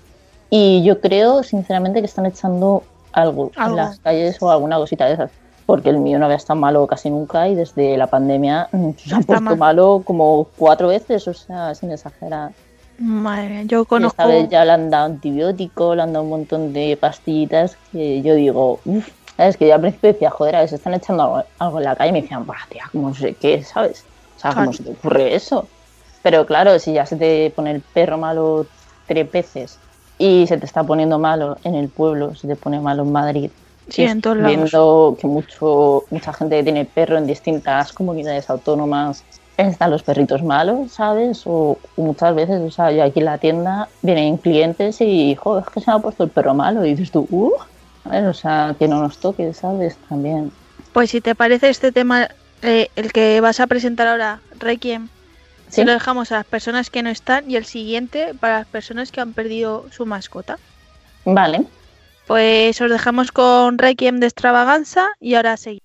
Y 0.56 0.84
yo 0.84 1.02
creo, 1.02 1.42
sinceramente, 1.42 2.00
que 2.00 2.06
están 2.06 2.28
echando 2.28 2.84
algo, 3.12 3.50
Algo. 3.56 3.72
en 3.72 3.76
las 3.78 4.00
calles 4.00 4.38
o 4.40 4.52
alguna 4.52 4.78
cosita 4.78 5.06
de 5.08 5.14
esas. 5.14 5.32
Porque 5.66 5.90
el 5.90 5.98
mío 5.98 6.20
no 6.20 6.26
había 6.26 6.38
estado 6.38 6.60
malo 6.60 6.86
casi 6.86 7.10
nunca 7.10 7.48
y 7.48 7.56
desde 7.56 7.98
la 7.98 8.06
pandemia 8.06 8.68
mm, 8.72 8.90
se 8.98 9.16
ha 9.16 9.20
puesto 9.22 9.42
mal. 9.42 9.58
malo 9.58 10.04
como 10.06 10.46
cuatro 10.56 10.90
veces, 10.90 11.28
o 11.28 11.34
sea, 11.34 11.74
sin 11.74 11.90
exagerar. 11.92 12.52
Madre 13.00 13.50
mía, 13.50 13.64
yo 13.64 13.82
Y 13.82 13.86
conozco. 13.86 14.22
esta 14.22 14.28
vez 14.28 14.48
ya 14.50 14.64
le 14.64 14.74
han 14.74 14.92
dado 14.92 15.06
antibiótico, 15.06 15.96
le 15.96 16.04
han 16.04 16.14
dado 16.14 16.24
un 16.24 16.30
montón 16.30 16.72
de 16.72 16.98
pastillitas 17.02 17.76
que 17.92 18.22
yo 18.22 18.36
digo, 18.36 18.80
uff, 18.86 19.10
¿sabes? 19.36 19.58
Que 19.58 19.68
yo 19.70 19.74
al 19.74 19.82
principio 19.82 20.14
decía, 20.14 20.30
joder, 20.30 20.56
a 20.58 20.68
se 20.68 20.76
están 20.76 20.94
echando 20.94 21.24
algo, 21.24 21.44
algo 21.58 21.78
en 21.80 21.86
la 21.86 21.96
calle 21.96 22.10
y 22.10 22.14
me 22.14 22.22
decían, 22.22 22.46
bah, 22.46 22.58
tía, 22.70 22.84
como 22.92 23.10
no 23.10 23.16
sé 23.16 23.34
qué, 23.34 23.64
¿sabes? 23.64 24.06
O 24.38 24.40
sea, 24.40 24.52
¿cómo 24.54 24.66
Claro. 24.70 24.74
se 24.78 24.84
te 24.84 24.92
ocurre 24.92 25.34
eso? 25.34 25.68
Pero 26.22 26.46
claro, 26.46 26.78
si 26.78 26.94
ya 26.94 27.08
se 27.08 27.16
te 27.16 27.52
pone 27.56 27.72
el 27.72 27.82
perro 27.82 28.20
malo 28.20 28.68
tres 29.08 29.32
veces 29.32 29.80
y 30.18 30.48
se 30.48 30.58
te 30.58 30.66
está 30.66 30.84
poniendo 30.84 31.20
malo 31.20 31.58
en 31.64 31.76
el 31.76 31.90
pueblo, 31.90 32.36
se 32.36 32.48
te 32.48 32.56
pone 32.56 32.80
malo 32.80 33.04
en 33.04 33.12
Madrid. 33.12 33.52
Sí, 33.90 34.04
en 34.04 34.22
todos 34.22 34.38
lados. 34.38 34.56
viendo 34.56 35.18
que 35.20 35.28
mucho, 35.28 36.04
mucha 36.10 36.32
gente 36.34 36.58
que 36.58 36.64
tiene 36.64 36.86
perro 36.86 37.18
en 37.18 37.28
distintas 37.28 37.92
comunidades 37.92 38.50
autónomas 38.50 39.24
están 39.58 39.92
los 39.92 40.04
perritos 40.04 40.42
malos, 40.42 40.94
¿sabes? 40.94 41.46
O, 41.46 41.78
o 41.96 42.02
muchas 42.02 42.34
veces, 42.34 42.62
o 42.62 42.72
sea, 42.72 42.92
yo 42.92 43.04
aquí 43.04 43.20
en 43.20 43.26
la 43.26 43.38
tienda 43.38 43.88
vienen 44.02 44.38
clientes 44.38 45.00
y, 45.02 45.36
joder, 45.36 45.64
es 45.68 45.74
que 45.74 45.80
se 45.82 45.92
me 45.92 45.98
ha 45.98 46.00
puesto 46.00 46.24
el 46.24 46.30
perro 46.30 46.54
malo. 46.54 46.86
Y 46.86 46.92
dices 46.92 47.12
tú, 47.12 47.28
uh, 47.30 47.52
¿sabes? 48.04 48.26
O 48.26 48.34
sea, 48.34 48.76
que 48.80 48.88
no 48.88 49.00
nos 49.00 49.18
toque, 49.18 49.54
¿sabes? 49.54 49.98
También. 50.10 50.52
Pues 50.94 51.12
si 51.12 51.22
te 51.22 51.36
parece 51.36 51.70
este 51.70 51.92
tema, 51.92 52.30
eh, 52.62 52.90
el 52.96 53.12
que 53.12 53.42
vas 53.42 53.60
a 53.60 53.68
presentar 53.68 54.08
ahora, 54.08 54.40
Requiem, 54.60 55.10
¿Sí? 55.74 55.82
se 55.82 55.86
lo 55.86 55.92
dejamos 55.92 56.32
a 56.32 56.36
las 56.36 56.46
personas 56.46 56.92
que 56.92 57.02
no 57.02 57.10
están 57.10 57.50
y 57.50 57.56
el 57.56 57.66
siguiente 57.66 58.36
para 58.40 58.60
las 58.60 58.68
personas 58.68 59.12
que 59.12 59.22
han 59.22 59.34
perdido 59.34 59.88
su 59.92 60.06
mascota. 60.06 60.60
Vale. 61.26 61.66
Pues 62.28 62.80
os 62.80 62.92
dejamos 62.92 63.32
con 63.32 63.80
Requiem 63.80 64.20
de 64.20 64.28
extravaganza 64.28 65.08
y 65.20 65.34
ahora 65.34 65.58
seguimos. 65.58 65.83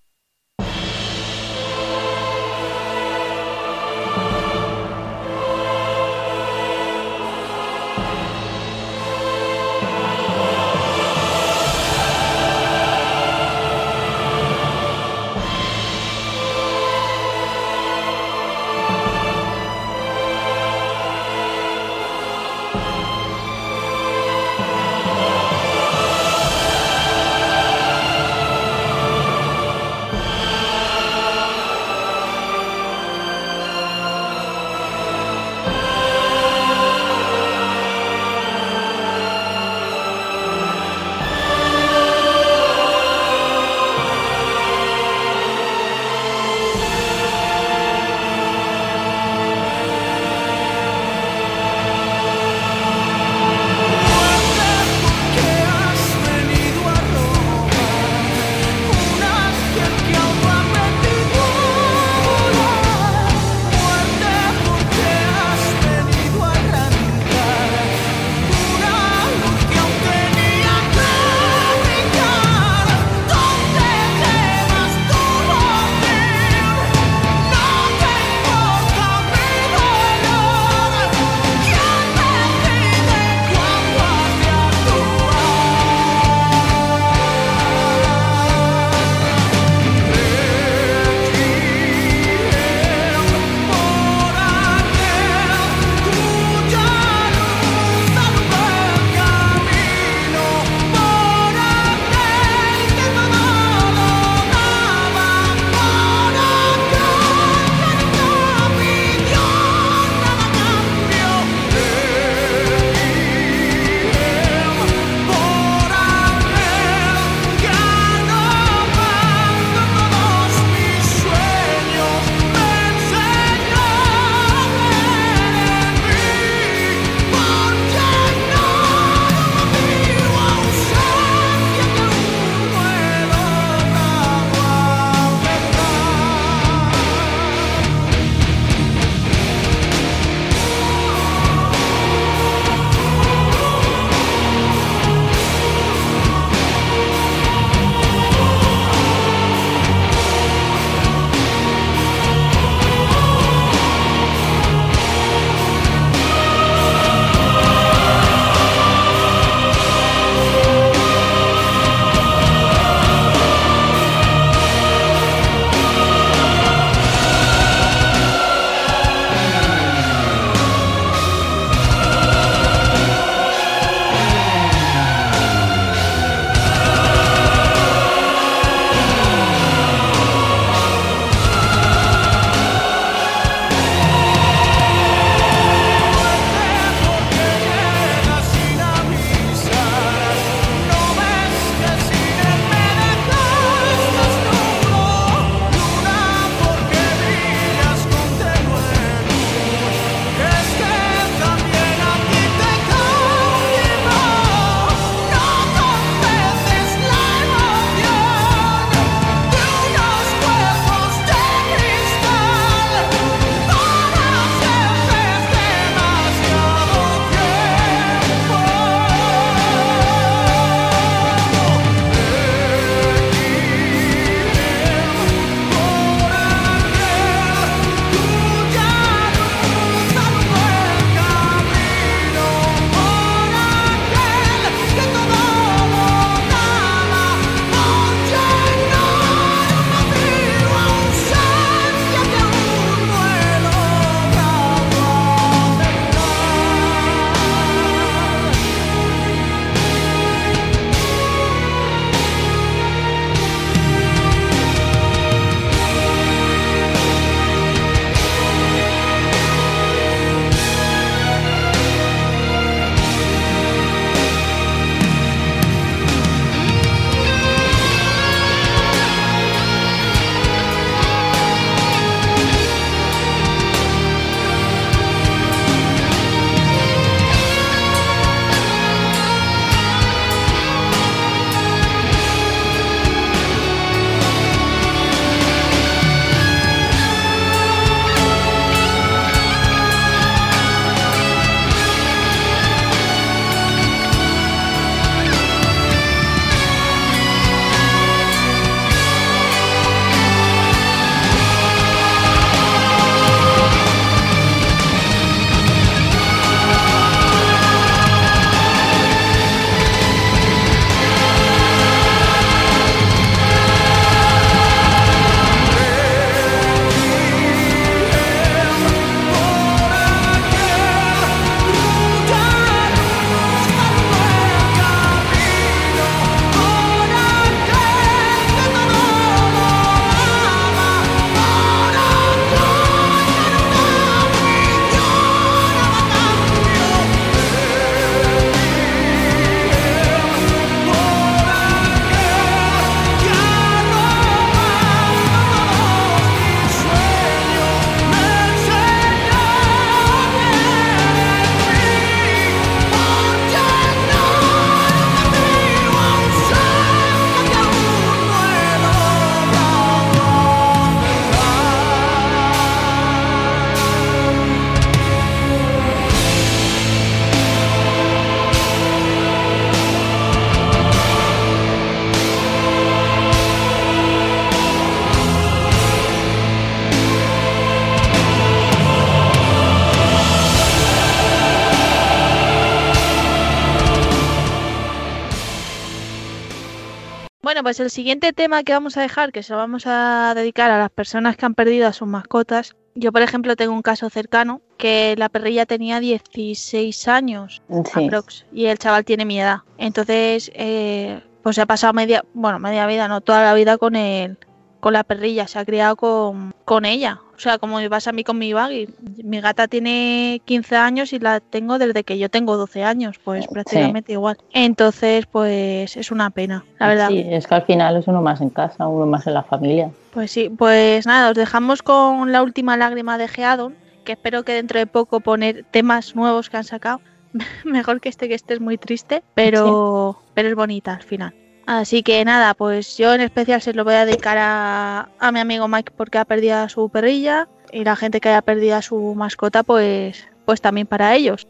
Pues 387.68 387.80
el 387.80 387.90
siguiente 387.90 388.32
tema 388.32 388.62
que 388.62 388.72
vamos 388.72 388.96
a 388.96 389.02
dejar, 389.02 389.30
que 389.30 389.42
se 389.42 389.52
lo 389.52 389.58
vamos 389.58 389.82
a 389.86 390.32
dedicar 390.34 390.70
a 390.70 390.78
las 390.78 390.88
personas 390.88 391.36
que 391.36 391.44
han 391.44 391.54
perdido 391.54 391.86
a 391.86 391.92
sus 391.92 392.08
mascotas. 392.08 392.74
Yo, 392.94 393.12
por 393.12 393.20
ejemplo, 393.20 393.56
tengo 393.56 393.74
un 393.74 393.82
caso 393.82 394.08
cercano 394.08 394.62
que 394.78 395.14
la 395.18 395.28
perrilla 395.28 395.66
tenía 395.66 396.00
16 396.00 397.08
años 397.08 397.60
Sí. 397.92 398.06
aprox, 398.06 398.46
y 398.54 398.64
el 398.64 398.78
chaval 398.78 399.04
tiene 399.04 399.26
mi 399.26 399.38
edad. 399.38 399.58
Entonces, 399.76 400.50
eh, 400.54 401.20
pues 401.42 401.56
se 401.56 401.60
ha 401.60 401.66
pasado 401.66 401.92
media, 401.92 402.24
bueno, 402.32 402.58
media 402.58 402.86
vida, 402.86 403.06
no 403.06 403.20
toda 403.20 403.44
la 403.44 403.52
vida 403.52 403.76
con 403.76 403.96
el, 403.96 404.38
con 404.80 404.94
la 404.94 405.04
perrilla, 405.04 405.46
se 405.46 405.58
ha 405.58 405.66
criado 405.66 405.96
con, 405.96 406.54
con 406.64 406.86
ella. 406.86 407.20
O 407.39 407.41
sea, 407.41 407.59
como 407.59 407.76
me 407.76 407.89
pasa 407.89 408.11
a 408.11 408.12
mí 408.12 408.24
con 408.24 408.36
mi 408.36 408.53
baggy. 408.53 408.89
Mi 409.22 409.41
gata 409.41 409.68
tiene 409.68 410.43
15 410.45 410.74
años 410.74 411.12
y 411.12 411.20
la 411.20 411.39
tengo 411.39 411.78
desde 411.78 412.03
que 412.03 412.18
yo 412.18 412.28
tengo 412.28 412.57
12 412.57 412.82
años, 412.82 413.20
pues 413.22 413.47
prácticamente 413.47 414.11
igual. 414.11 414.39
Entonces, 414.53 415.24
pues 415.26 415.97
es 415.97 416.11
una 416.11 416.30
pena, 416.30 416.64
la 416.80 416.89
verdad. 416.89 417.09
Sí, 417.11 417.24
es 417.30 417.47
que 417.47 417.55
al 417.55 417.62
final 417.62 417.97
es 417.97 418.09
uno 418.09 418.22
más 418.22 418.41
en 418.41 418.51
casa, 418.51 418.89
uno 418.89 419.07
más 419.07 419.24
en 419.28 419.34
la 419.34 419.45
familia. 419.45 419.89
Pues 420.12 420.32
sí, 420.32 420.51
pues 420.51 421.07
nada, 421.07 421.30
os 421.30 421.36
dejamos 421.36 421.84
con 421.84 422.32
la 422.32 422.43
última 422.43 422.76
lágrima 422.76 423.18
de 423.18 423.28
Geadon, 423.28 423.76
que 424.05 424.12
espero 424.12 424.43
que 424.43 424.55
dentro 424.55 424.80
de 424.80 424.89
poco 424.89 425.20
poner 425.20 425.64
temas 425.70 426.16
nuevos 426.16 426.51
que 426.51 426.57
han 426.57 426.64
sacado. 426.64 427.01
Mejor 427.64 428.01
que 428.01 428.09
este, 428.09 428.26
que 428.26 428.34
este 428.34 428.55
es 428.55 428.61
muy 428.61 428.78
triste, 428.78 429.22
pero, 429.34 430.20
pero 430.34 430.49
es 430.49 430.57
bonita 430.57 430.95
al 430.95 431.05
final. 431.05 431.32
Así 431.68 432.02
que 432.02 432.24
nada, 432.24 432.54
pues 432.54 432.96
yo 432.96 433.12
en 433.12 433.20
especial 433.20 433.60
se 433.60 433.74
lo 433.74 433.84
voy 433.84 433.92
a 433.92 434.06
dedicar 434.06 434.38
a, 434.38 435.10
a 435.18 435.32
mi 435.32 435.38
amigo 435.38 435.68
Mike 435.68 435.92
porque 435.94 436.16
ha 436.16 436.24
perdido 436.24 436.56
a 436.56 436.70
su 436.70 436.88
perrilla 436.88 437.46
y 437.70 437.84
la 437.84 437.94
gente 437.94 438.22
que 438.22 438.30
haya 438.30 438.40
perdido 438.40 438.76
a 438.76 438.80
su 438.80 439.14
mascota, 439.14 439.62
pues, 439.62 440.26
pues 440.46 440.62
también 440.62 440.86
para 440.86 441.14
ellos. 441.14 441.46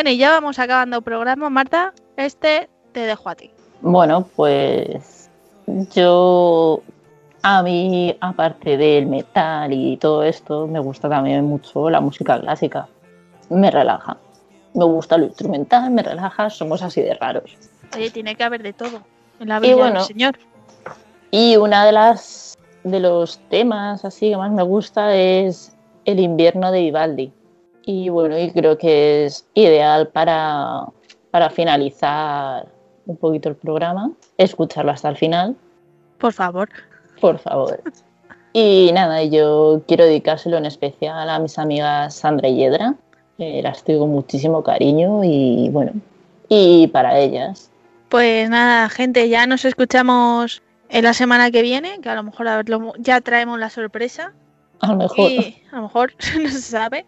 Bueno, 0.00 0.12
y 0.12 0.16
ya 0.16 0.30
vamos 0.30 0.58
acabando 0.58 0.96
el 0.96 1.02
programa, 1.02 1.50
Marta. 1.50 1.92
Este 2.16 2.70
te 2.92 3.00
dejo 3.00 3.28
a 3.28 3.34
ti. 3.34 3.50
Bueno, 3.82 4.26
pues 4.34 5.28
yo 5.94 6.82
a 7.42 7.62
mí, 7.62 8.16
aparte 8.18 8.78
del 8.78 9.04
metal 9.04 9.70
y 9.74 9.98
todo 9.98 10.22
esto, 10.22 10.66
me 10.66 10.78
gusta 10.80 11.10
también 11.10 11.44
mucho 11.44 11.90
la 11.90 12.00
música 12.00 12.40
clásica. 12.40 12.88
Me 13.50 13.70
relaja. 13.70 14.16
Me 14.72 14.86
gusta 14.86 15.18
lo 15.18 15.26
instrumental, 15.26 15.90
me 15.90 16.02
relaja, 16.02 16.48
somos 16.48 16.82
así 16.82 17.02
de 17.02 17.12
raros. 17.12 17.54
Oye, 17.94 18.08
tiene 18.08 18.34
que 18.36 18.44
haber 18.44 18.62
de 18.62 18.72
todo 18.72 19.02
en 19.38 19.48
la 19.48 19.60
vida 19.60 19.74
bueno, 19.74 19.98
del 19.98 20.04
señor. 20.04 20.38
Y 21.30 21.58
una 21.58 21.84
de 21.84 21.92
las 21.92 22.56
de 22.84 23.00
los 23.00 23.38
temas 23.50 24.06
así 24.06 24.30
que 24.30 24.38
más 24.38 24.50
me 24.50 24.62
gusta 24.62 25.14
es 25.14 25.76
El 26.06 26.20
invierno 26.20 26.72
de 26.72 26.80
Vivaldi. 26.80 27.34
Y 27.92 28.08
bueno, 28.08 28.38
y 28.38 28.52
creo 28.52 28.78
que 28.78 29.26
es 29.26 29.48
ideal 29.54 30.06
para, 30.06 30.84
para 31.32 31.50
finalizar 31.50 32.68
un 33.04 33.16
poquito 33.16 33.48
el 33.48 33.56
programa, 33.56 34.12
escucharlo 34.38 34.92
hasta 34.92 35.08
el 35.08 35.16
final, 35.16 35.56
Por 36.18 36.32
favor. 36.32 36.68
por 37.20 37.38
favor. 37.38 37.82
Y 38.52 38.90
nada, 38.92 39.22
yo 39.22 39.82
quiero 39.86 40.04
dedicárselo 40.06 40.56
en 40.56 40.66
especial 40.66 41.30
a 41.30 41.38
mis 41.38 41.56
amigas 41.56 42.16
Sandra 42.16 42.48
y 42.48 42.56
Yedra, 42.56 42.96
que 43.38 43.62
las 43.62 43.84
tengo 43.84 44.08
muchísimo 44.08 44.64
cariño 44.64 45.22
y 45.22 45.68
bueno, 45.70 45.92
y 46.48 46.88
para 46.88 47.16
ellas. 47.16 47.70
Pues 48.08 48.50
nada, 48.50 48.88
gente, 48.88 49.28
ya 49.28 49.46
nos 49.46 49.64
escuchamos 49.64 50.62
en 50.88 51.04
la 51.04 51.14
semana 51.14 51.52
que 51.52 51.62
viene, 51.62 52.00
que 52.00 52.08
a 52.08 52.16
lo 52.16 52.24
mejor 52.24 52.46
ya 52.98 53.20
traemos 53.20 53.60
la 53.60 53.70
sorpresa. 53.70 54.32
A 54.80 54.88
lo 54.88 54.96
mejor. 54.96 55.30
Y 55.30 55.62
a 55.70 55.76
lo 55.76 55.82
mejor 55.82 56.12
no 56.40 56.48
se 56.48 56.60
sabe. 56.60 57.06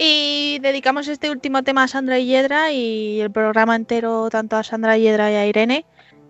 Y 0.00 0.60
dedicamos 0.60 1.08
este 1.08 1.28
último 1.28 1.64
tema 1.64 1.82
a 1.82 1.88
Sandra 1.88 2.20
y 2.20 2.26
Yedra 2.26 2.70
y 2.70 3.20
el 3.20 3.32
programa 3.32 3.74
entero 3.74 4.30
tanto 4.30 4.56
a 4.56 4.62
Sandra 4.62 4.96
y 4.96 5.02
Yedra 5.02 5.32
y 5.32 5.34
a 5.34 5.46
Irene. 5.46 5.84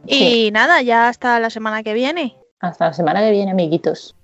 Y 0.07 0.51
nada, 0.53 0.81
ya 0.81 1.09
hasta 1.09 1.39
la 1.39 1.51
semana 1.51 1.83
que 1.83 1.93
viene. 1.93 2.35
Hasta 2.61 2.87
la 2.87 2.93
semana 2.95 3.21
que 3.21 3.31
viene, 3.31 3.51
amiguitos. 3.51 4.16